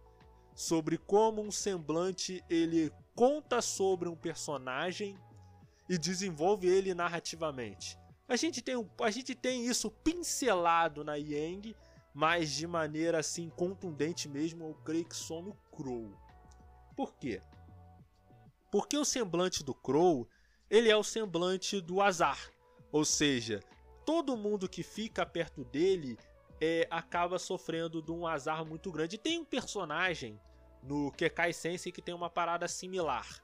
[0.55, 5.16] sobre como um semblante ele conta sobre um personagem
[5.88, 7.99] e desenvolve ele narrativamente.
[8.31, 11.75] A gente tem, a gente tem isso pincelado na Yang,
[12.14, 16.16] mas de maneira assim contundente mesmo, eu creio que só no Crow.
[16.95, 17.43] Por quê?
[18.71, 20.29] Porque o semblante do Crow,
[20.71, 22.38] ele é o semblante do azar.
[22.93, 23.59] Ou seja,
[24.07, 26.16] todo mundo que fica perto dele
[26.61, 29.16] é, acaba sofrendo de um azar muito grande.
[29.16, 30.40] E tem um personagem
[30.85, 33.43] no Kekai Sensei que tem uma parada similar.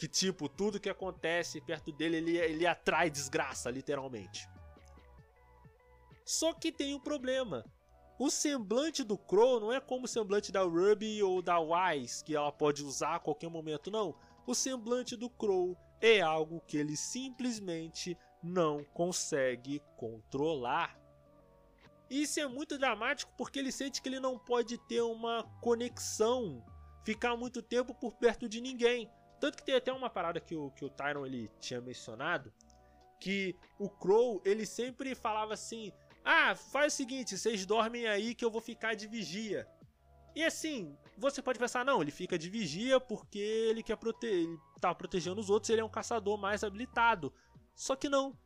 [0.00, 4.48] Que tipo, tudo que acontece perto dele, ele, ele atrai desgraça, literalmente.
[6.24, 7.66] Só que tem um problema.
[8.18, 12.34] O semblante do Crow não é como o semblante da Ruby ou da Wise, que
[12.34, 14.14] ela pode usar a qualquer momento, não.
[14.46, 20.98] O semblante do Crow é algo que ele simplesmente não consegue controlar.
[22.08, 26.64] Isso é muito dramático porque ele sente que ele não pode ter uma conexão,
[27.04, 29.10] ficar muito tempo por perto de ninguém.
[29.40, 32.52] Tanto que tem até uma parada que o, que o Tyron ele tinha mencionado,
[33.18, 35.90] que o Crow ele sempre falava assim:
[36.24, 39.66] Ah, faz o seguinte, vocês dormem aí que eu vou ficar de vigia.
[40.34, 44.58] E assim, você pode pensar, não, ele fica de vigia porque ele quer proteger, ele
[44.80, 47.32] tá protegendo os outros, ele é um caçador mais habilitado.
[47.74, 48.38] Só que não.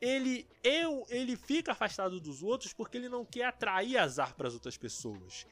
[0.00, 4.54] Ele eu, ele fica afastado dos outros porque ele não quer atrair azar para as
[4.54, 5.46] outras pessoas.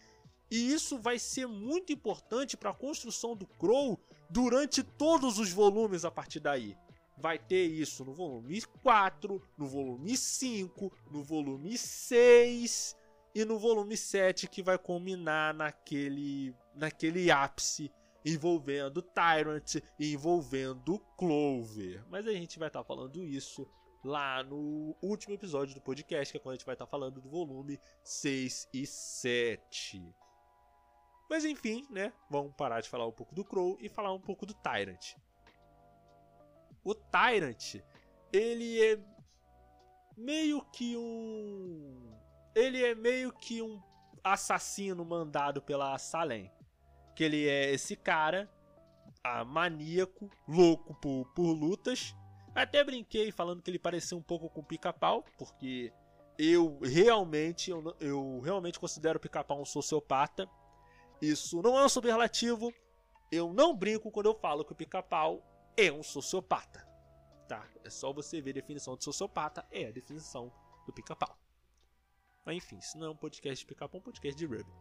[0.50, 6.04] E isso vai ser muito importante para a construção do Crow durante todos os volumes
[6.04, 6.76] a partir daí.
[7.16, 12.96] Vai ter isso no volume 4, no volume 5, no volume 6
[13.34, 17.90] e no volume 7 que vai culminar naquele, naquele ápice
[18.24, 22.04] envolvendo Tyrant e envolvendo Clover.
[22.08, 23.66] Mas a gente vai estar tá falando isso
[24.04, 27.20] lá no último episódio do podcast, que é quando a gente vai estar tá falando
[27.20, 30.14] do volume 6 e 7.
[31.28, 32.12] Mas enfim, né?
[32.30, 35.14] Vamos parar de falar um pouco do Crow e falar um pouco do Tyrant.
[36.82, 37.76] O Tyrant,
[38.32, 38.98] ele é
[40.16, 42.12] meio que um
[42.54, 43.80] ele é meio que um
[44.24, 46.50] assassino mandado pela Salem.
[47.14, 48.50] Que ele é esse cara,
[49.46, 52.14] maníaco, louco por, por lutas.
[52.54, 55.92] Até brinquei falando que ele parecia um pouco com o pica-pau, porque
[56.38, 60.48] eu realmente, eu, eu realmente considero o pica-pau um sociopata.
[61.20, 62.72] Isso não é um superlativo.
[63.30, 65.42] Eu não brinco quando eu falo que o pica-pau
[65.76, 66.86] é um sociopata.
[67.48, 67.66] Tá?
[67.84, 70.52] É só você ver a definição de sociopata, é a definição
[70.86, 71.38] do pica-pau.
[72.44, 74.72] Mas enfim, isso não é um podcast de pica-pau, é um podcast de Ruby.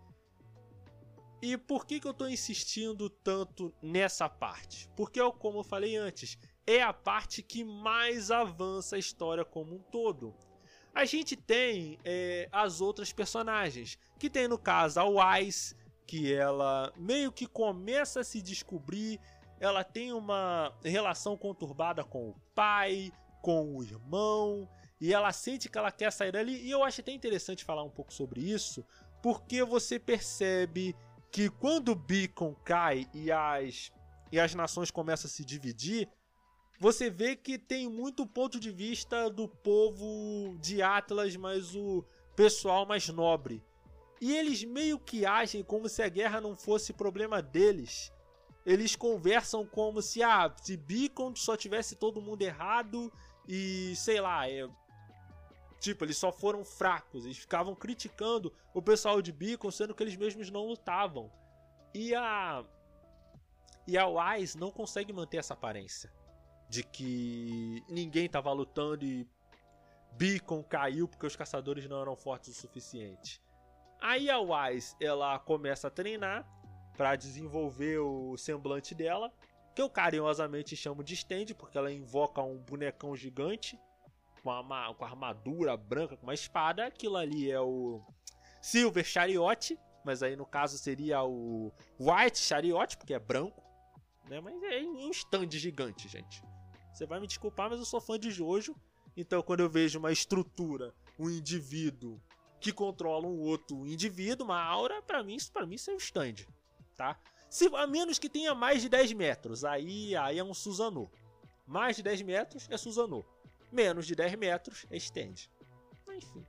[1.41, 4.89] E por que, que eu estou insistindo tanto nessa parte?
[4.95, 9.80] Porque, como eu falei antes, é a parte que mais avança a história como um
[9.80, 10.34] todo.
[10.93, 15.76] A gente tem é, as outras personagens, que tem no caso a Wise,
[16.08, 19.20] que ela meio que começa a se descobrir,
[19.60, 24.67] ela tem uma relação conturbada com o pai, com o irmão,
[25.00, 26.63] e ela sente que ela quer sair dali.
[26.63, 28.86] E eu acho até interessante falar um pouco sobre isso,
[29.22, 30.96] porque você percebe
[31.32, 33.91] que quando o Beacon cai e as,
[34.32, 36.10] e as nações começam a se dividir,
[36.80, 42.86] você vê que tem muito ponto de vista do povo de Atlas, mas o pessoal
[42.86, 43.63] mais nobre.
[44.19, 48.12] E eles meio que agem como se a guerra não fosse problema deles.
[48.65, 53.12] Eles conversam como se, ah, se Beacon só tivesse todo mundo errado
[53.47, 54.67] e sei lá, é,
[55.80, 60.15] Tipo, eles só foram fracos, eles ficavam criticando o pessoal de Beacon, sendo que eles
[60.15, 61.32] mesmos não lutavam.
[61.93, 62.65] E a.
[63.86, 66.12] E a Wise não consegue manter essa aparência
[66.67, 69.25] de que ninguém estava lutando e
[70.12, 73.42] Beacon caiu porque os caçadores não eram fortes o suficiente.
[74.00, 76.48] Aí a Wise ela começa a treinar
[76.95, 79.31] para desenvolver o semblante dela,
[79.75, 83.79] que eu carinhosamente chamo de stand, porque ela invoca um bonecão gigante
[84.41, 86.85] com, a, com armadura branca, com uma espada.
[86.85, 88.02] Aquilo ali é o
[88.62, 93.63] Silver Chariot, mas aí no caso seria o White Chariot, porque é branco.
[94.27, 94.39] Né?
[94.41, 96.41] Mas é um stand gigante, gente.
[96.93, 98.75] Você vai me desculpar, mas eu sou fã de Jojo.
[99.15, 102.19] Então quando eu vejo uma estrutura, um indivíduo
[102.60, 105.97] que controla um outro indivíduo, uma aura, para mim, isso para mim isso é um
[105.97, 106.45] stand,
[106.95, 107.19] tá?
[107.49, 111.10] Se, a menos que tenha mais de 10 metros, aí, aí é um Susanoo.
[111.65, 113.25] Mais de 10 metros é Susanoo.
[113.71, 115.49] Menos de 10 metros é stand.
[116.10, 116.45] Enfim.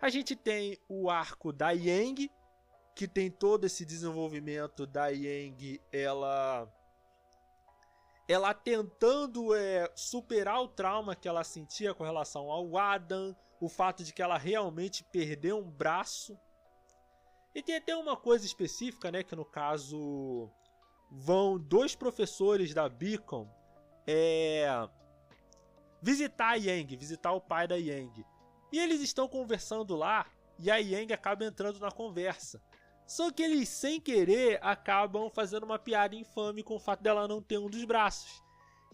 [0.00, 2.30] A gente tem o arco da Yang,
[2.94, 6.70] que tem todo esse desenvolvimento da Yang, ela
[8.26, 14.02] ela tentando é, superar o trauma que ela sentia com relação ao Adam, o fato
[14.02, 16.38] de que ela realmente perdeu um braço.
[17.54, 20.50] E tem até uma coisa específica, né, que no caso
[21.10, 23.48] vão dois professores da Beacon
[24.06, 24.66] é,
[26.02, 28.24] visitar a Yang, visitar o pai da Yang.
[28.72, 30.26] E eles estão conversando lá
[30.58, 32.60] e a Yang acaba entrando na conversa.
[33.06, 37.42] Só que eles, sem querer, acabam fazendo uma piada infame com o fato dela não
[37.42, 38.42] ter um dos braços.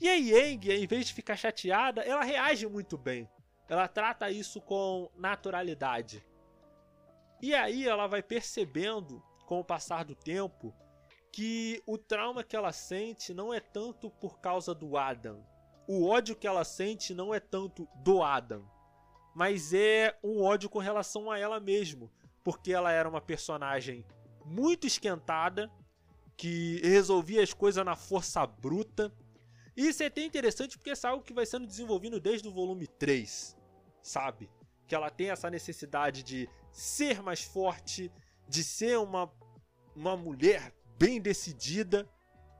[0.01, 3.29] E a Yang, em vez de ficar chateada, ela reage muito bem.
[3.71, 6.23] Ela trata isso com naturalidade.
[7.41, 10.75] E aí ela vai percebendo, com o passar do tempo,
[11.33, 15.43] que o trauma que ela sente não é tanto por causa do Adam.
[15.89, 18.69] O ódio que ela sente não é tanto do Adam,
[19.35, 22.11] mas é um ódio com relação a ela mesma
[22.43, 24.05] porque ela era uma personagem
[24.45, 25.71] muito esquentada,
[26.37, 29.13] que resolvia as coisas na força bruta.
[29.77, 32.87] E isso é até interessante porque é algo que vai sendo desenvolvido desde o volume
[32.87, 33.57] 3,
[34.03, 34.51] sabe?
[34.87, 38.11] Que ela tem essa necessidade de ser mais forte,
[38.49, 39.31] de ser uma,
[39.95, 42.09] uma mulher bem decidida.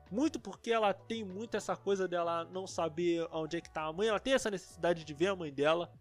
[0.09, 3.93] Muito porque ela tem muito essa coisa dela não saber onde é que tá a
[3.93, 4.07] mãe.
[4.07, 5.91] Ela tem essa necessidade de ver a mãe dela,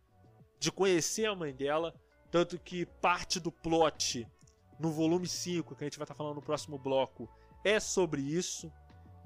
[0.58, 1.94] de conhecer a mãe dela.
[2.30, 4.26] Tanto que parte do plot
[4.78, 7.28] no volume 5, que a gente vai estar falando no próximo bloco,
[7.64, 8.72] é sobre isso.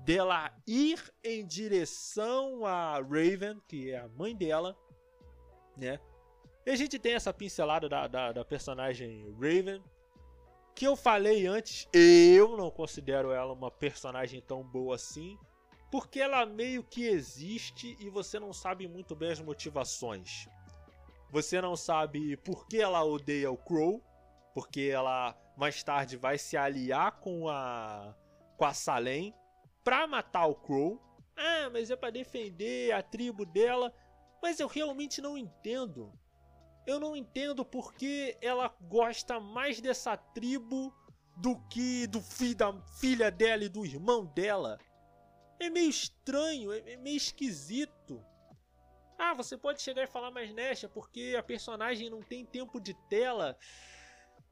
[0.01, 4.77] Dela ir em direção a Raven, que é a mãe dela,
[5.77, 6.01] né?
[6.67, 9.83] E a gente tem essa pincelada da, da, da personagem Raven,
[10.75, 15.39] que eu falei antes, eu não considero ela uma personagem tão boa assim,
[15.91, 20.49] porque ela meio que existe e você não sabe muito bem as motivações.
[21.31, 24.03] Você não sabe por que ela odeia o Crow,
[24.55, 28.15] porque ela mais tarde vai se aliar com a
[28.57, 29.35] com a Salem
[29.83, 31.01] para matar o Crow.
[31.37, 33.93] Ah, mas é para defender a tribo dela.
[34.45, 36.13] Mas eu realmente não entendo.
[36.87, 40.95] Eu não entendo porque ela gosta mais dessa tribo
[41.35, 44.79] do que do filho da filha dela e do irmão dela.
[45.59, 48.23] É meio estranho, é meio esquisito.
[49.19, 52.93] Ah, você pode chegar e falar mais Nesha porque a personagem não tem tempo de
[53.09, 53.57] tela.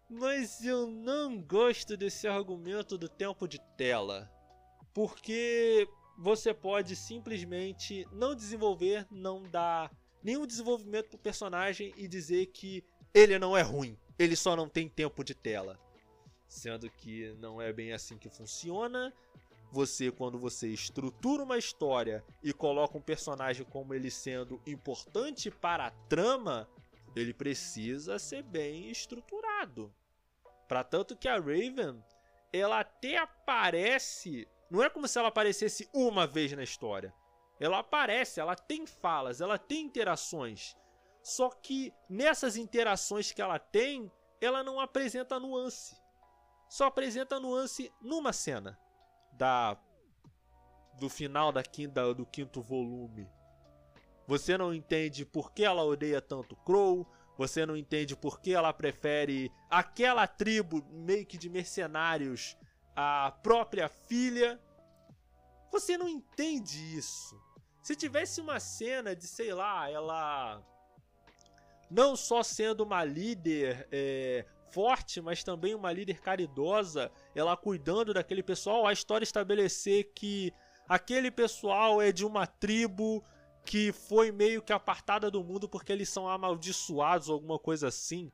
[0.09, 4.33] Mas eu não gosto desse argumento do tempo de tela.
[4.95, 5.87] Porque
[6.23, 9.91] você pode simplesmente não desenvolver, não dar
[10.23, 14.89] nenhum desenvolvimento pro personagem e dizer que ele não é ruim, ele só não tem
[14.89, 15.77] tempo de tela.
[16.47, 19.13] Sendo que não é bem assim que funciona
[19.73, 25.87] você quando você estrutura uma história e coloca um personagem como ele sendo importante para
[25.87, 26.69] a trama,
[27.17, 29.93] ele precisa ser bem estruturado.
[30.69, 32.01] Para tanto que a Raven,
[32.53, 37.15] ela até aparece, não é como se ela aparecesse uma vez na história.
[37.61, 40.75] Ela aparece, ela tem falas, ela tem interações.
[41.23, 44.11] Só que nessas interações que ela tem,
[44.41, 45.95] ela não apresenta nuance.
[46.71, 48.79] Só apresenta nuance numa cena
[49.35, 49.79] da
[50.99, 53.29] do final da quinta, do quinto volume.
[54.27, 57.07] Você não entende por que ela odeia tanto Crow,
[57.37, 62.57] você não entende por que ela prefere aquela tribo meio que de mercenários
[62.95, 64.61] à própria filha.
[65.71, 67.41] Você não entende isso.
[67.83, 70.63] Se tivesse uma cena de, sei lá, ela
[71.91, 78.43] não só sendo uma líder é, forte, mas também uma líder caridosa, ela cuidando daquele
[78.43, 80.53] pessoal, a história estabelecer que
[80.89, 83.25] aquele pessoal é de uma tribo
[83.65, 88.33] que foi meio que apartada do mundo porque eles são amaldiçoados ou alguma coisa assim.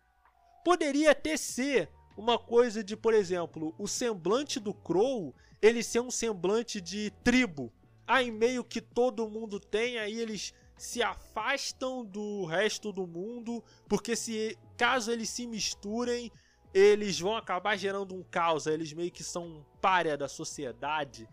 [0.65, 6.11] Poderia até ser uma coisa de, por exemplo, o semblante do Crow, ele ser um
[6.11, 7.73] semblante de tribo.
[8.05, 14.17] Aí meio que todo mundo tem, aí eles se afastam do resto do mundo, porque
[14.17, 16.33] se caso eles se misturem,
[16.75, 21.29] eles vão acabar gerando um caos, eles meio que são um párea da sociedade.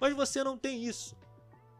[0.00, 1.16] Mas você não tem isso.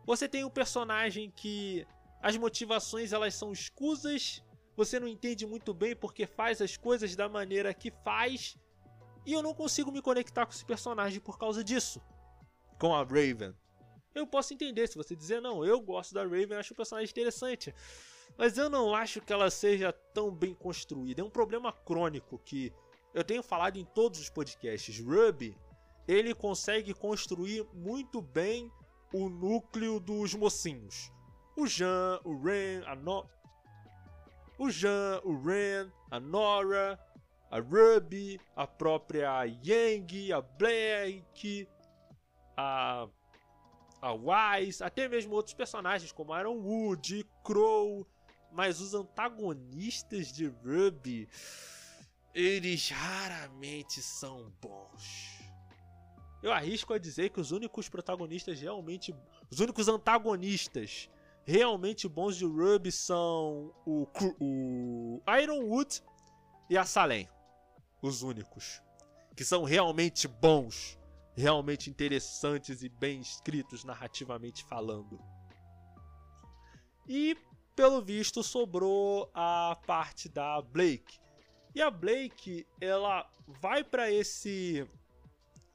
[0.07, 1.85] Você tem um personagem que
[2.23, 4.41] as motivações elas são escusas,
[4.77, 8.57] você não entende muito bem porque faz as coisas da maneira que faz,
[9.25, 12.01] e eu não consigo me conectar com esse personagem por causa disso.
[12.79, 13.55] Com a Raven
[14.19, 17.75] eu posso entender se você dizer, não, eu gosto da Raven, acho o personagem interessante.
[18.37, 21.21] mas eu não acho que ela seja tão bem construída.
[21.21, 22.73] É um problema crônico que
[23.15, 24.99] eu tenho falado em todos os podcasts.
[24.99, 25.57] Ruby,
[26.07, 28.71] ele consegue construir muito bem
[29.13, 31.11] o núcleo dos mocinhos.
[31.57, 33.27] O Jean, o Ren, a no...
[34.59, 36.99] O Jean, o Ren, a Nora,
[37.51, 41.69] a Ruby, a própria Yang, a Blake,
[42.57, 43.09] a
[44.01, 48.07] a Wise, até mesmo outros personagens como Iron Wood, Crow,
[48.53, 51.29] mas os antagonistas de Ruby,
[52.35, 55.41] eles raramente são bons.
[56.43, 59.15] Eu arrisco a dizer que os únicos protagonistas realmente,
[59.51, 61.09] os únicos antagonistas
[61.47, 64.07] realmente bons de Ruby são o,
[64.41, 66.03] o Ironwood
[66.69, 67.29] e a Salem.
[68.03, 68.83] Os únicos
[69.35, 70.99] que são realmente bons
[71.37, 75.21] realmente interessantes e bem escritos narrativamente falando.
[77.07, 77.37] E
[77.77, 81.19] pelo visto sobrou a parte da Blake.
[81.75, 84.89] E a Blake, ela vai para esse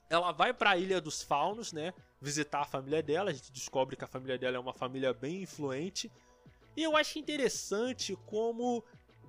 [0.10, 3.32] ela vai para a Ilha dos Faunos, né, visitar a família dela.
[3.32, 6.12] A gente descobre que a família dela é uma família bem influente.
[6.78, 8.84] E eu acho interessante como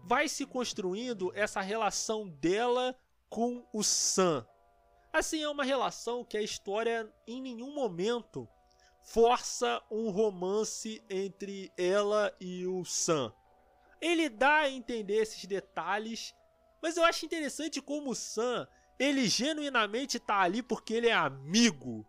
[0.05, 2.95] vai se construindo essa relação dela
[3.29, 4.47] com o Sam.
[5.13, 8.49] Assim, é uma relação que a história em nenhum momento
[9.03, 13.33] força um romance entre ela e o Sam.
[14.01, 16.35] Ele dá a entender esses detalhes,
[16.81, 18.67] mas eu acho interessante como o Sam,
[18.99, 22.07] ele genuinamente tá ali porque ele é amigo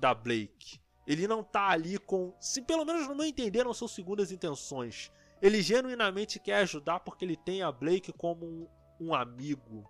[0.00, 0.80] da Blake.
[1.06, 5.12] Ele não tá ali com, se pelo menos no meu entender, não são segundas intenções.
[5.42, 8.68] Ele genuinamente quer ajudar porque ele tem a Blake como um,
[9.00, 9.84] um amigo.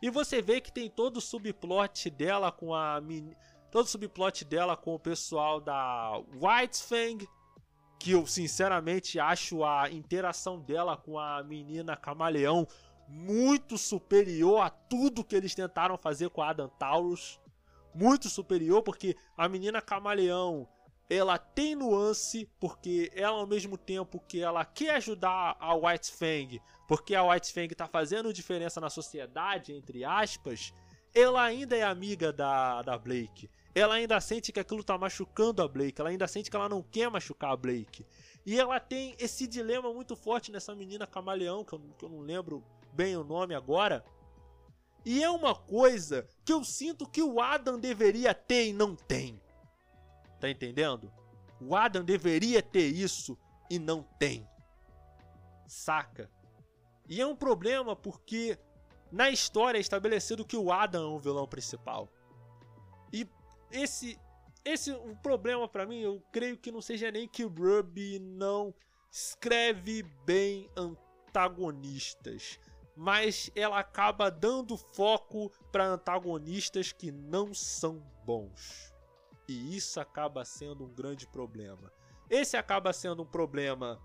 [0.00, 3.00] E você vê que tem todo o subplot dela com a
[3.70, 7.28] todo o subplot dela com o pessoal da White Fang,
[7.98, 12.66] que eu sinceramente acho a interação dela com a menina Camaleão
[13.08, 17.38] muito superior a tudo que eles tentaram fazer com a Adam Taurus.
[17.94, 20.68] Muito superior, porque a menina Camaleão
[21.10, 26.60] ela tem nuance, porque ela ao mesmo tempo que ela quer ajudar a White Fang,
[26.88, 30.72] porque a White Fang tá fazendo diferença na sociedade, entre aspas,
[31.14, 33.50] ela ainda é amiga da, da Blake.
[33.74, 36.82] Ela ainda sente que aquilo tá machucando a Blake, ela ainda sente que ela não
[36.82, 38.06] quer machucar a Blake.
[38.44, 42.20] E ela tem esse dilema muito forte nessa menina camaleão, que eu, que eu não
[42.20, 44.04] lembro bem o nome agora.
[45.04, 49.40] E é uma coisa que eu sinto que o Adam deveria ter e não tem.
[50.40, 51.12] Tá entendendo?
[51.60, 53.38] O Adam deveria ter isso
[53.70, 54.46] e não tem.
[55.66, 56.30] Saca?
[57.08, 58.58] E é um problema porque
[59.10, 62.08] na história é estabelecido que o Adam é o vilão principal.
[63.12, 63.28] E
[63.70, 64.18] esse
[64.64, 68.72] esse um problema para mim, eu creio que não seja nem que o Ruby não
[69.10, 72.58] escreve bem antagonistas,
[72.96, 78.92] mas ela acaba dando foco para antagonistas que não são bons.
[79.48, 81.92] E isso acaba sendo um grande problema.
[82.28, 84.00] Esse acaba sendo um problema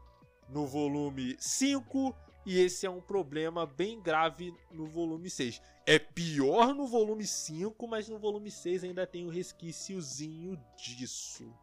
[0.49, 2.15] no volume 5
[2.45, 5.61] e esse é um problema bem grave no volume 6.
[5.85, 11.53] É pior no volume 5, mas no volume 6 ainda tem um resquíciozinho disso.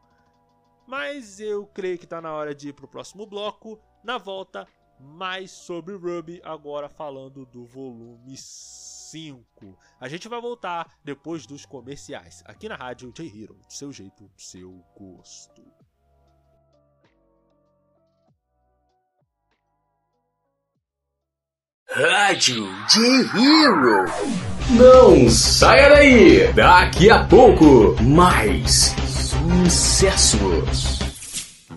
[0.86, 3.80] Mas eu creio que está na hora de ir para o próximo bloco.
[4.02, 4.68] Na volta,
[4.98, 8.94] mais sobre Ruby, agora falando do volume 6.
[9.14, 9.78] 5.
[10.00, 14.42] A gente vai voltar depois dos comerciais, aqui na rádio J-Hero, do seu jeito, do
[14.42, 15.62] seu gosto.
[21.88, 24.06] Rádio J-Hero.
[24.76, 26.52] Não saia daí!
[26.52, 28.92] Daqui a pouco, mais
[29.68, 31.13] sucessos.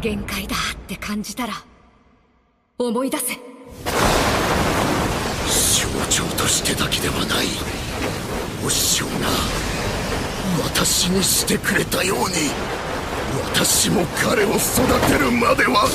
[0.00, 1.54] 限界だって感じたら
[2.78, 3.40] 思い出せ象
[6.10, 7.46] 徴としてだけではない
[8.64, 9.12] お師匠が
[10.62, 12.34] 私にしてくれたように
[13.54, 15.88] 私も彼を育てるまでは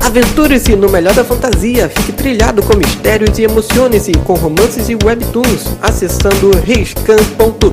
[0.00, 5.76] Aventure-se no melhor da fantasia, fique trilhado com mistérios e emocione-se com romances e webtoons
[5.80, 7.72] acessando riscan.top.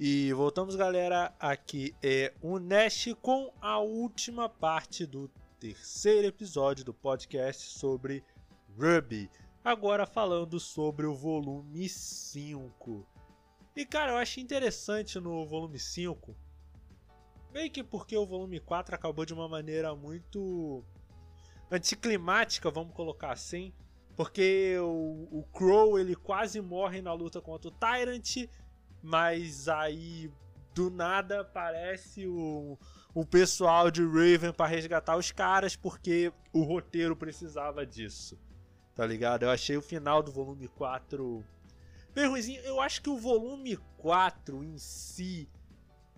[0.00, 1.34] E voltamos, galera.
[1.40, 5.28] Aqui é o Nash com a última parte do
[5.58, 8.22] terceiro episódio do podcast sobre
[8.78, 9.28] Ruby.
[9.64, 13.04] Agora falando sobre o volume 5.
[13.74, 16.32] E cara, eu achei interessante no volume 5.
[17.52, 20.84] Meio que porque o volume 4 acabou de uma maneira muito
[21.68, 23.72] anticlimática, vamos colocar assim.
[24.14, 28.48] Porque o, o Crow ele quase morre na luta contra o Tyrant
[29.02, 30.30] mas aí
[30.74, 32.78] do nada aparece o,
[33.14, 38.38] o pessoal de Raven para resgatar os caras porque o roteiro precisava disso.
[38.94, 39.44] Tá ligado?
[39.44, 41.44] Eu achei o final do volume 4
[42.14, 42.60] bem ruimzinho.
[42.62, 45.48] Eu acho que o volume 4 em si,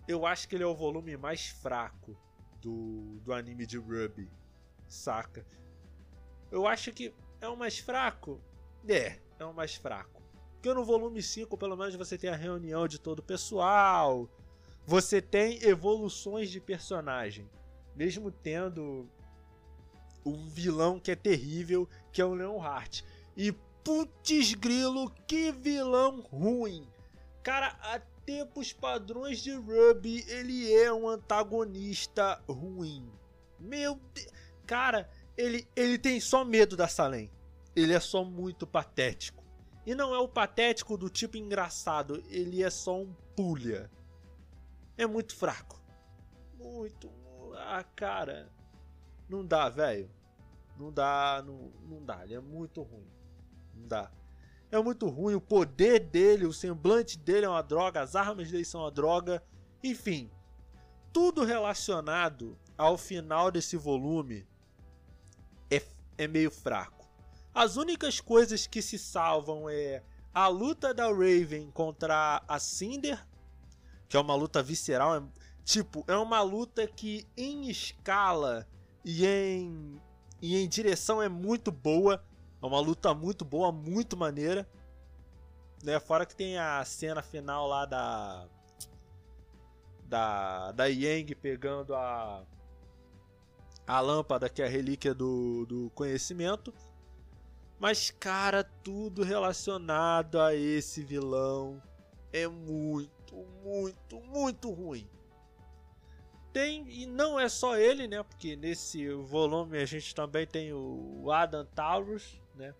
[0.07, 2.17] eu acho que ele é o volume mais fraco
[2.59, 4.29] do, do anime de Ruby,
[4.87, 5.45] saca?
[6.51, 8.41] Eu acho que é o mais fraco.
[8.87, 10.20] É, é o mais fraco.
[10.61, 14.29] Porque no volume 5, pelo menos, você tem a reunião de todo o pessoal.
[14.85, 17.49] Você tem evoluções de personagem.
[17.95, 19.09] Mesmo tendo
[20.23, 23.03] um vilão que é terrível, que é o Leonhardt.
[23.35, 23.51] E
[23.83, 26.87] putz grilo, que vilão ruim.
[27.41, 33.11] Cara, até pros padrões de Ruby, ele é um antagonista ruim.
[33.59, 34.31] Meu Deus.
[34.67, 37.31] Cara, ele, ele tem só medo da Salem.
[37.75, 39.40] Ele é só muito patético.
[39.85, 43.89] E não é o patético do tipo engraçado, ele é só um pulha.
[44.97, 45.81] É muito fraco.
[46.57, 47.09] Muito.
[47.55, 48.51] Ah, cara.
[49.27, 50.09] Não dá, velho.
[50.77, 52.23] Não dá, não, não dá.
[52.23, 53.09] Ele é muito ruim.
[53.75, 54.11] Não dá.
[54.71, 55.35] É muito ruim.
[55.35, 59.43] O poder dele, o semblante dele é uma droga, as armas dele são uma droga.
[59.83, 60.29] Enfim,
[61.11, 64.47] tudo relacionado ao final desse volume
[65.69, 65.81] é,
[66.17, 67.00] é meio fraco.
[67.53, 73.25] As únicas coisas que se salvam é a luta da Raven contra a Cinder,
[74.07, 75.23] que é uma luta visceral, é,
[75.63, 78.67] tipo, é uma luta que em escala
[79.03, 79.99] e em
[80.41, 82.23] e em direção é muito boa,
[82.61, 84.67] é uma luta muito boa, muito maneira.
[85.83, 85.99] Né?
[85.99, 88.47] Fora que tem a cena final lá da
[90.05, 92.43] da da Yang pegando a
[93.85, 96.73] a lâmpada que é a relíquia do, do conhecimento.
[97.81, 101.81] Mas, cara, tudo relacionado a esse vilão
[102.31, 105.09] é muito, muito, muito ruim.
[106.53, 108.21] Tem, e não é só ele, né?
[108.21, 112.75] Porque nesse volume a gente também tem o Adam Taurus, né?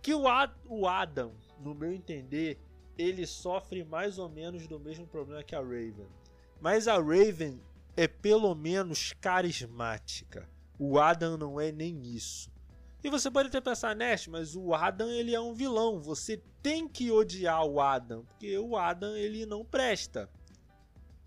[0.00, 2.60] Que o, Ad, o Adam, no meu entender,
[2.96, 6.06] ele sofre mais ou menos do mesmo problema que a Raven.
[6.60, 7.60] Mas a Raven
[7.96, 10.48] é pelo menos carismática.
[10.78, 12.56] O Adam não é nem isso.
[13.02, 16.00] E você pode até pensar, Nash, mas o Adam ele é um vilão.
[16.00, 20.28] Você tem que odiar o Adam, porque o Adam ele não presta.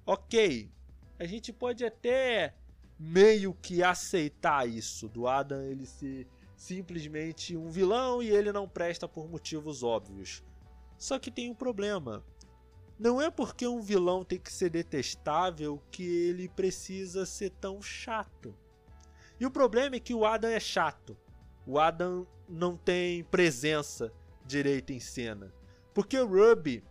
[0.05, 0.69] Ok,
[1.17, 2.53] a gente pode até
[2.99, 9.07] meio que aceitar isso do Adam ele ser simplesmente um vilão e ele não presta
[9.07, 10.43] por motivos óbvios.
[10.97, 12.24] Só que tem um problema.
[12.99, 18.53] Não é porque um vilão tem que ser detestável que ele precisa ser tão chato.
[19.39, 21.17] E o problema é que o Adam é chato
[21.72, 24.11] o Adam não tem presença
[24.45, 25.53] direita em cena.
[25.93, 26.84] Porque o Ruby,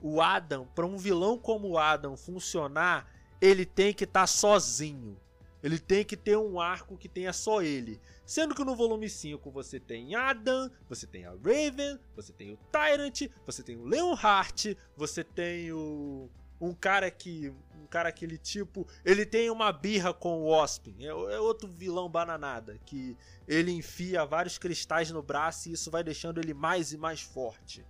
[0.00, 3.06] o Adam, para um vilão como o Adam funcionar,
[3.42, 5.20] ele tem que estar tá sozinho.
[5.62, 8.00] Ele tem que ter um arco que tenha só ele.
[8.24, 12.58] Sendo que no volume 5 você tem Adam, você tem a Raven, você tem o
[12.72, 16.30] Tyrant, você tem o Leonhardt, você tem o.
[16.60, 17.52] Um cara que
[17.84, 22.08] um cara aquele tipo, ele tem uma birra com o Waspin, é, é, outro vilão
[22.08, 26.96] bananada, que ele enfia vários cristais no braço e isso vai deixando ele mais e
[26.96, 27.84] mais forte.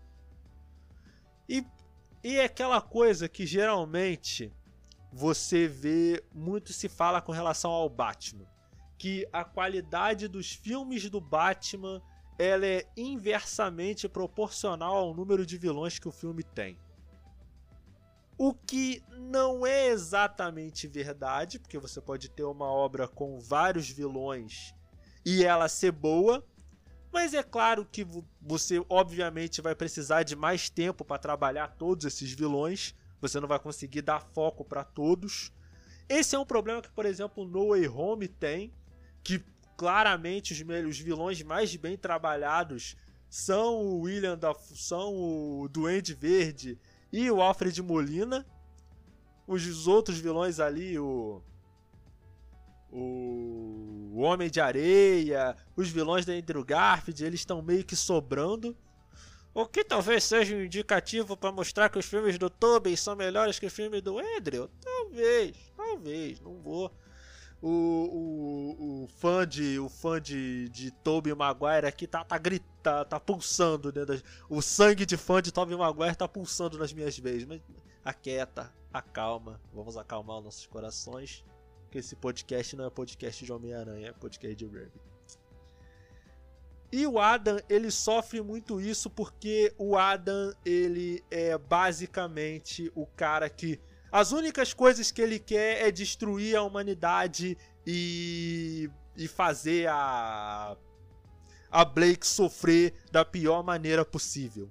[1.48, 1.64] E,
[2.24, 4.52] e é aquela coisa que geralmente
[5.12, 8.46] você vê, muito se fala com relação ao Batman,
[8.98, 12.02] que a qualidade dos filmes do Batman
[12.36, 16.76] ela é inversamente proporcional ao número de vilões que o filme tem.
[18.36, 24.74] O que não é exatamente verdade, porque você pode ter uma obra com vários vilões
[25.24, 26.44] e ela ser boa,
[27.12, 28.06] mas é claro que
[28.42, 33.58] você obviamente vai precisar de mais tempo para trabalhar todos esses vilões, Você não vai
[33.58, 35.50] conseguir dar foco para todos.
[36.08, 38.70] Esse é um problema que, por exemplo, No Way Home tem,
[39.22, 39.42] que
[39.76, 42.96] claramente os, os vilões mais bem trabalhados
[43.30, 46.78] são o William da são o Duende Verde
[47.14, 48.44] e o Alfred Molina.
[49.46, 51.40] Os outros vilões ali, o
[52.90, 58.76] o Homem de Areia, os vilões da Andrew Garfield, eles estão meio que sobrando.
[59.52, 63.58] O que talvez seja um indicativo para mostrar que os filmes do Tobey são melhores
[63.58, 64.68] que os filmes do Andrew?
[64.80, 66.92] Talvez, talvez, não vou.
[67.60, 72.73] O, o, o fã de o fã de, de Tobey Maguire aqui tá tá gritando,
[72.84, 74.20] tá, tá pulsando, né?
[74.48, 77.62] O sangue de fã de Tobey Maguire tá pulsando nas minhas veias, mas
[78.04, 81.42] aquieta, acalma, vamos acalmar os nossos corações
[81.90, 85.00] que esse podcast não é podcast de Homem-Aranha, é podcast de Rabbit.
[86.92, 93.48] E o Adam, ele sofre muito isso porque o Adam, ele é basicamente o cara
[93.48, 93.80] que
[94.12, 97.56] as únicas coisas que ele quer é destruir a humanidade
[97.86, 100.76] e e fazer a
[101.74, 104.70] a Blake sofrer da pior maneira possível.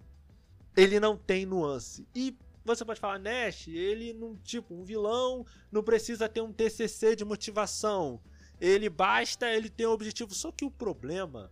[0.73, 2.07] Ele não tem nuance.
[2.15, 2.33] E
[2.63, 7.25] você pode falar, Nash, ele não, tipo, um vilão não precisa ter um TCC de
[7.25, 8.21] motivação.
[8.57, 10.33] Ele basta ele ter um objetivo.
[10.33, 11.51] Só que o problema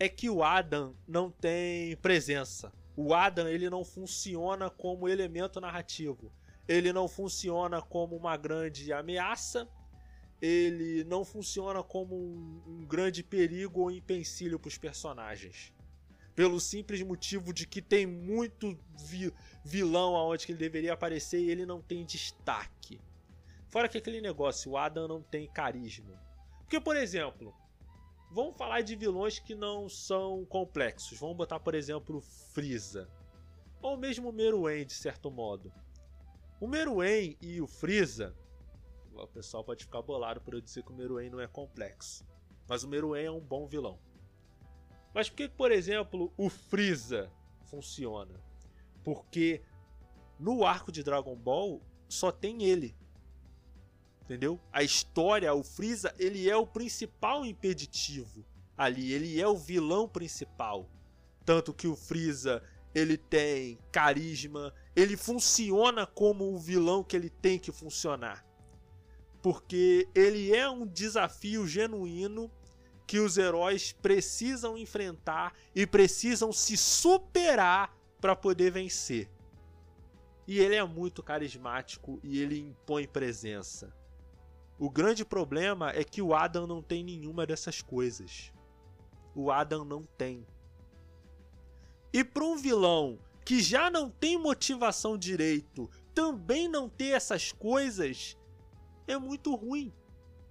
[0.00, 2.72] é que o Adam não tem presença.
[2.96, 6.32] O Adam ele não funciona como elemento narrativo.
[6.66, 9.68] Ele não funciona como uma grande ameaça.
[10.42, 15.72] Ele não funciona como um, um grande perigo ou empecilho para os personagens
[16.34, 19.32] pelo simples motivo de que tem muito vi
[19.64, 23.00] vilão aonde que ele deveria aparecer e ele não tem destaque.
[23.68, 26.20] Fora que aquele negócio, o Adam não tem carisma.
[26.60, 27.54] Porque, por exemplo,
[28.30, 31.18] vamos falar de vilões que não são complexos.
[31.18, 33.08] Vamos botar, por exemplo, o Freeza.
[33.80, 35.72] Ou mesmo o Meruem, de certo modo.
[36.60, 38.34] O Meruem e o Freeza...
[39.14, 42.26] O pessoal pode ficar bolado por eu dizer que o Meruem não é complexo.
[42.68, 43.98] Mas o Meruem é um bom vilão.
[45.14, 47.30] Mas por que, por exemplo, o Freeza
[47.66, 48.40] funciona?
[49.04, 49.62] Porque
[50.38, 52.96] no arco de Dragon Ball só tem ele.
[54.22, 54.60] Entendeu?
[54.72, 58.44] A história, o Freeza, ele é o principal impeditivo
[58.76, 60.88] ali, ele é o vilão principal.
[61.44, 62.62] Tanto que o Freeza,
[62.94, 68.46] ele tem carisma, ele funciona como o vilão que ele tem que funcionar.
[69.42, 72.50] Porque ele é um desafio genuíno
[73.06, 79.28] que os heróis precisam enfrentar e precisam se superar para poder vencer.
[80.46, 83.92] E ele é muito carismático e ele impõe presença.
[84.78, 88.52] O grande problema é que o Adam não tem nenhuma dessas coisas.
[89.34, 90.46] O Adam não tem.
[92.12, 98.36] E para um vilão que já não tem motivação direito, também não ter essas coisas,
[99.06, 99.92] é muito ruim.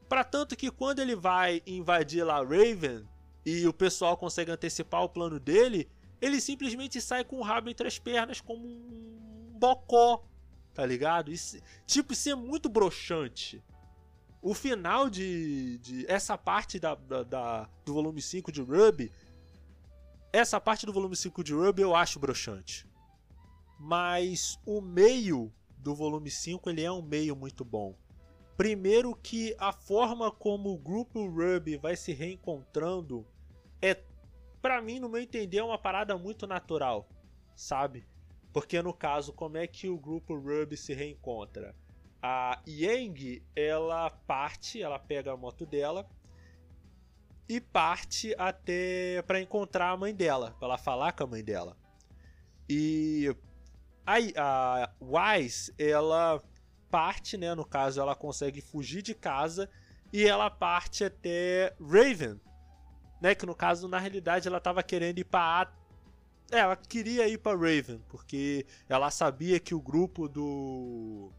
[0.07, 3.07] Para tanto que quando ele vai invadir lá Raven
[3.45, 5.89] e o pessoal consegue antecipar o plano dele,
[6.21, 10.23] ele simplesmente sai com o rabo entre as pernas como um bocó,
[10.73, 11.31] tá ligado?
[11.31, 13.63] Isso, tipo, isso é muito broxante.
[14.41, 19.11] O final de, de essa parte da, da, da, do volume 5 de Ruby,
[20.33, 22.87] essa parte do volume 5 de Ruby eu acho broxante.
[23.79, 27.95] Mas o meio do volume 5 ele é um meio muito bom.
[28.57, 33.25] Primeiro que a forma como o grupo Ruby vai se reencontrando
[33.81, 33.99] é,
[34.61, 37.09] para mim, no meu entender, é uma parada muito natural,
[37.55, 38.05] sabe?
[38.53, 41.75] Porque no caso, como é que o grupo Ruby se reencontra?
[42.21, 46.07] A Yang, ela parte, ela pega a moto dela
[47.49, 51.75] e parte até para encontrar a mãe dela, para ela falar com a mãe dela.
[52.69, 53.35] E
[54.05, 56.41] a, a Wise, ela
[56.91, 57.55] parte, né?
[57.55, 59.69] No caso, ela consegue fugir de casa
[60.11, 62.39] e ela parte até Raven,
[63.21, 63.33] né?
[63.33, 65.71] Que no caso, na realidade, ela estava querendo ir para
[66.51, 71.31] é, ela queria ir para Raven porque ela sabia que o grupo do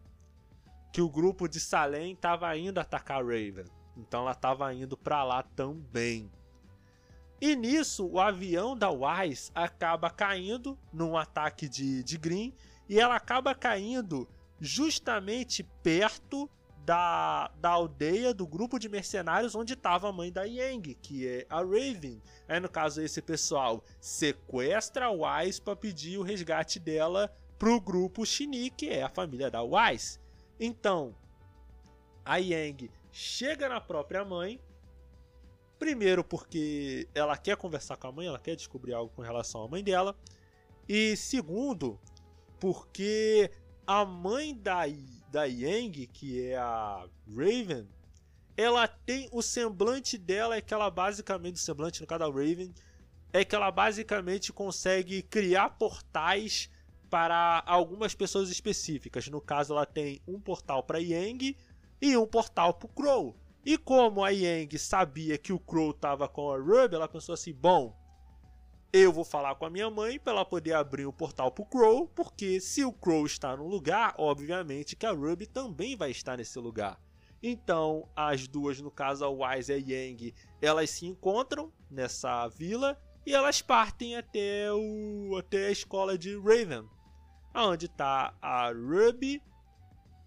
[0.91, 3.67] que o grupo de Salem estava indo atacar Raven.
[3.97, 6.31] Então ela estava indo para lá também.
[7.41, 12.55] E nisso, o avião da Wise acaba caindo num ataque de, de Green
[12.89, 14.29] e ela acaba caindo
[14.63, 16.49] justamente perto
[16.85, 21.47] da, da aldeia, do grupo de mercenários onde estava a mãe da Yang, que é
[21.51, 22.23] a Raven.
[22.49, 28.25] Aí, no caso, esse pessoal sequestra a Wise para pedir o resgate dela pro grupo
[28.25, 30.21] Shini, que é a família da Wise.
[30.59, 31.15] Então,
[32.25, 34.61] a Yang chega na própria mãe.
[35.79, 39.69] Primeiro, porque ela quer conversar com a mãe, ela quer descobrir algo com relação à
[39.69, 40.17] mãe dela.
[40.89, 41.99] E segundo,
[42.63, 43.51] porque
[43.87, 44.83] a mãe da,
[45.31, 47.89] da Yang, que é a Raven,
[48.57, 52.73] ela tem o semblante dela é que ela basicamente, o semblante no caso da Raven,
[53.33, 56.69] é que ela basicamente consegue criar portais
[57.09, 59.29] para algumas pessoas específicas.
[59.29, 61.57] No caso, ela tem um portal para Yang
[62.01, 63.37] e um portal para o Crow.
[63.65, 67.53] E como a Yang sabia que o Crow estava com a Ruby, ela pensou assim:
[67.53, 67.97] bom,
[68.93, 71.67] eu vou falar com a minha mãe para ela poder abrir o portal para o
[71.67, 76.37] Crow, porque se o Crow está no lugar, obviamente que a Ruby também vai estar
[76.37, 77.01] nesse lugar.
[77.43, 83.01] Então, as duas, no caso a Wise e a Yang, elas se encontram nessa vila
[83.25, 86.87] e elas partem até, o, até a escola de Raven,
[87.55, 89.43] onde está a Ruby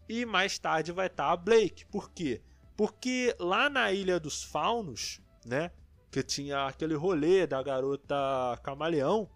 [0.10, 1.86] e mais tarde vai estar tá a Blake.
[1.86, 2.42] Por quê?
[2.76, 5.72] Porque lá na Ilha dos Faunos, né,
[6.16, 8.16] que tinha aquele rolê da garota
[8.64, 9.30] camaleão,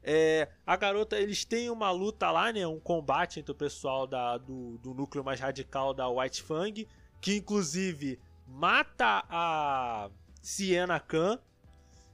[0.00, 2.64] é, a garota, eles têm uma luta lá, né?
[2.64, 6.86] Um combate entre o pessoal da, do, do núcleo mais radical da White Fang,
[7.20, 10.08] que inclusive mata a
[10.40, 11.36] Sienna Khan.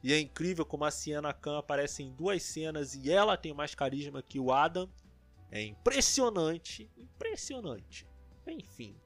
[0.02, 3.74] E é incrível como a Sienna Khan aparece em duas cenas e ela tem mais
[3.74, 4.88] carisma que o Adam.
[5.50, 8.06] É impressionante, impressionante.
[8.46, 8.96] Enfim.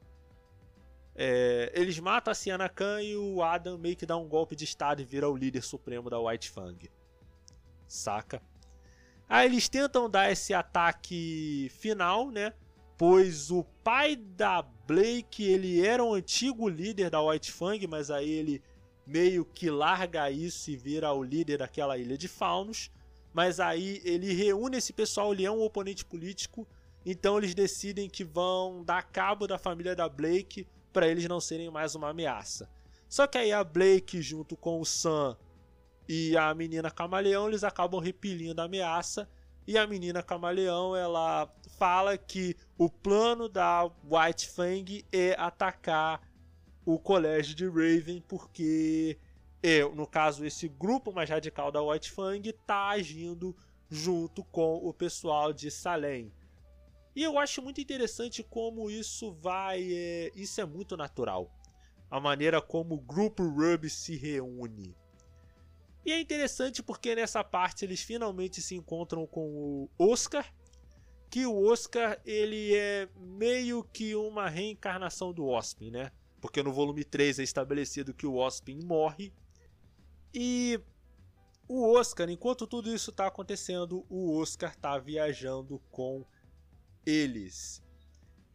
[1.17, 4.65] É, eles matam a Sienna Khan e o Adam meio que dá um golpe de
[4.65, 6.91] estado e vira o líder supremo da White Fang.
[7.87, 8.43] Saca?
[9.29, 12.53] Aí eles tentam dar esse ataque final, né?
[12.97, 18.31] Pois o pai da Blake, ele era um antigo líder da White Fang, mas aí
[18.31, 18.63] ele
[19.07, 22.91] meio que larga isso e vira o líder daquela ilha de Faunos.
[23.33, 26.67] Mas aí ele reúne esse pessoal, ele é um oponente político,
[27.05, 31.69] então eles decidem que vão dar cabo da família da Blake para eles não serem
[31.71, 32.71] mais uma ameaça.
[33.09, 35.37] Só que aí a Blake junto com o Sam
[36.09, 39.29] e a menina camaleão, eles acabam repelindo a ameaça.
[39.67, 46.21] E a menina camaleão, ela fala que o plano da White Fang é atacar
[46.85, 49.19] o colégio de Raven, porque,
[49.63, 53.57] é, no caso, esse grupo mais radical da White Fang está agindo
[53.89, 56.31] junto com o pessoal de Salem.
[57.15, 59.83] E eu acho muito interessante como isso vai.
[59.93, 61.51] É, isso é muito natural.
[62.11, 64.97] A maneira como o grupo Ruby se reúne.
[66.05, 70.53] E é interessante porque nessa parte eles finalmente se encontram com o Oscar,
[71.31, 76.13] que o Oscar ele é meio que uma reencarnação do Ospin, né?
[76.41, 79.33] Porque no volume 3 é estabelecido que o Ospin morre.
[80.33, 80.79] E
[81.67, 86.27] o Oscar, enquanto tudo isso está acontecendo, o Oscar está viajando com
[87.07, 87.83] eles.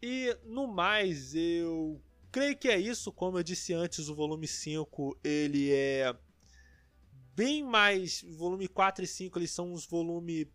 [0.01, 3.11] E no mais, eu creio que é isso.
[3.11, 6.15] Como eu disse antes, o volume 5 ele é
[7.35, 8.23] bem mais.
[8.23, 10.47] Volume 4 e 5 eles são uns volumes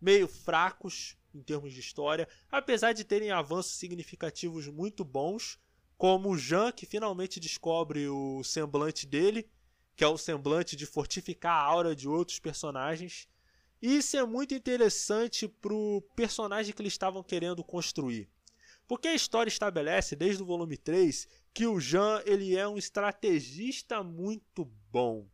[0.00, 5.58] meio fracos em termos de história, apesar de terem avanços significativos muito bons,
[5.96, 9.48] como o Jean, que finalmente descobre o semblante dele,
[9.94, 13.28] que é o semblante de fortificar a aura de outros personagens.
[13.80, 18.28] Isso é muito interessante pro personagem que eles estavam querendo construir.
[18.88, 24.02] Porque a história estabelece desde o volume 3 que o Jean ele é um estrategista
[24.02, 25.28] muito bom.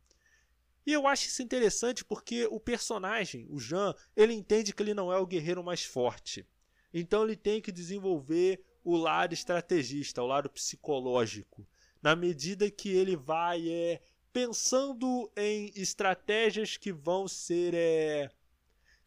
[0.85, 5.11] E eu acho isso interessante porque o personagem, o Jean, ele entende que ele não
[5.11, 6.45] é o guerreiro mais forte.
[6.93, 11.67] Então ele tem que desenvolver o lado estrategista, o lado psicológico,
[12.01, 14.01] na medida que ele vai é,
[14.35, 18.29] pensando em estratégias que vão ser é,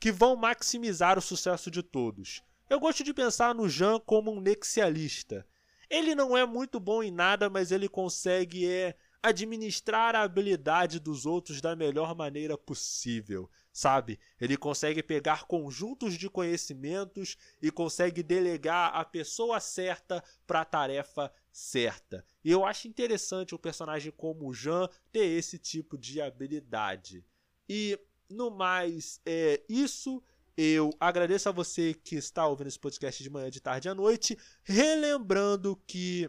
[0.01, 2.43] que vão maximizar o sucesso de todos.
[2.71, 5.47] Eu gosto de pensar no Jean como um nexialista.
[5.91, 11.27] Ele não é muito bom em nada, mas ele consegue é, administrar a habilidade dos
[11.27, 14.19] outros da melhor maneira possível, sabe?
[14.41, 21.31] Ele consegue pegar conjuntos de conhecimentos e consegue delegar a pessoa certa para a tarefa
[21.53, 22.25] certa.
[22.49, 27.23] E eu acho interessante um personagem como o Jean ter esse tipo de habilidade.
[27.69, 30.23] E no mais, é isso.
[30.57, 34.39] Eu agradeço a você que está ouvindo esse podcast de manhã, de tarde à noite,
[34.63, 36.27] relembrando que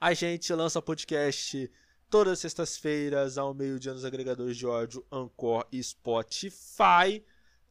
[0.00, 1.70] a gente lança podcast
[2.08, 7.22] todas as sextas-feiras ao meio-dia nos agregadores de áudio Anchor e Spotify.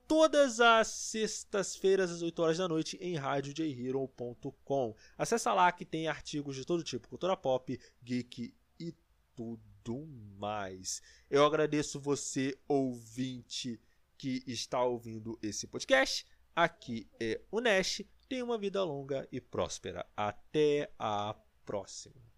[0.07, 4.95] Todas as sextas-feiras às 8 horas da noite em radiojhero.com.
[5.17, 8.93] Acesse lá que tem artigos de todo tipo, cultura pop, geek e
[9.35, 10.05] tudo
[10.37, 11.01] mais.
[11.29, 13.79] Eu agradeço você, ouvinte,
[14.17, 16.25] que está ouvindo esse podcast.
[16.55, 18.03] Aqui é o Nash.
[18.29, 20.05] Tenha uma vida longa e próspera.
[20.15, 21.35] Até a
[21.65, 22.34] próximo.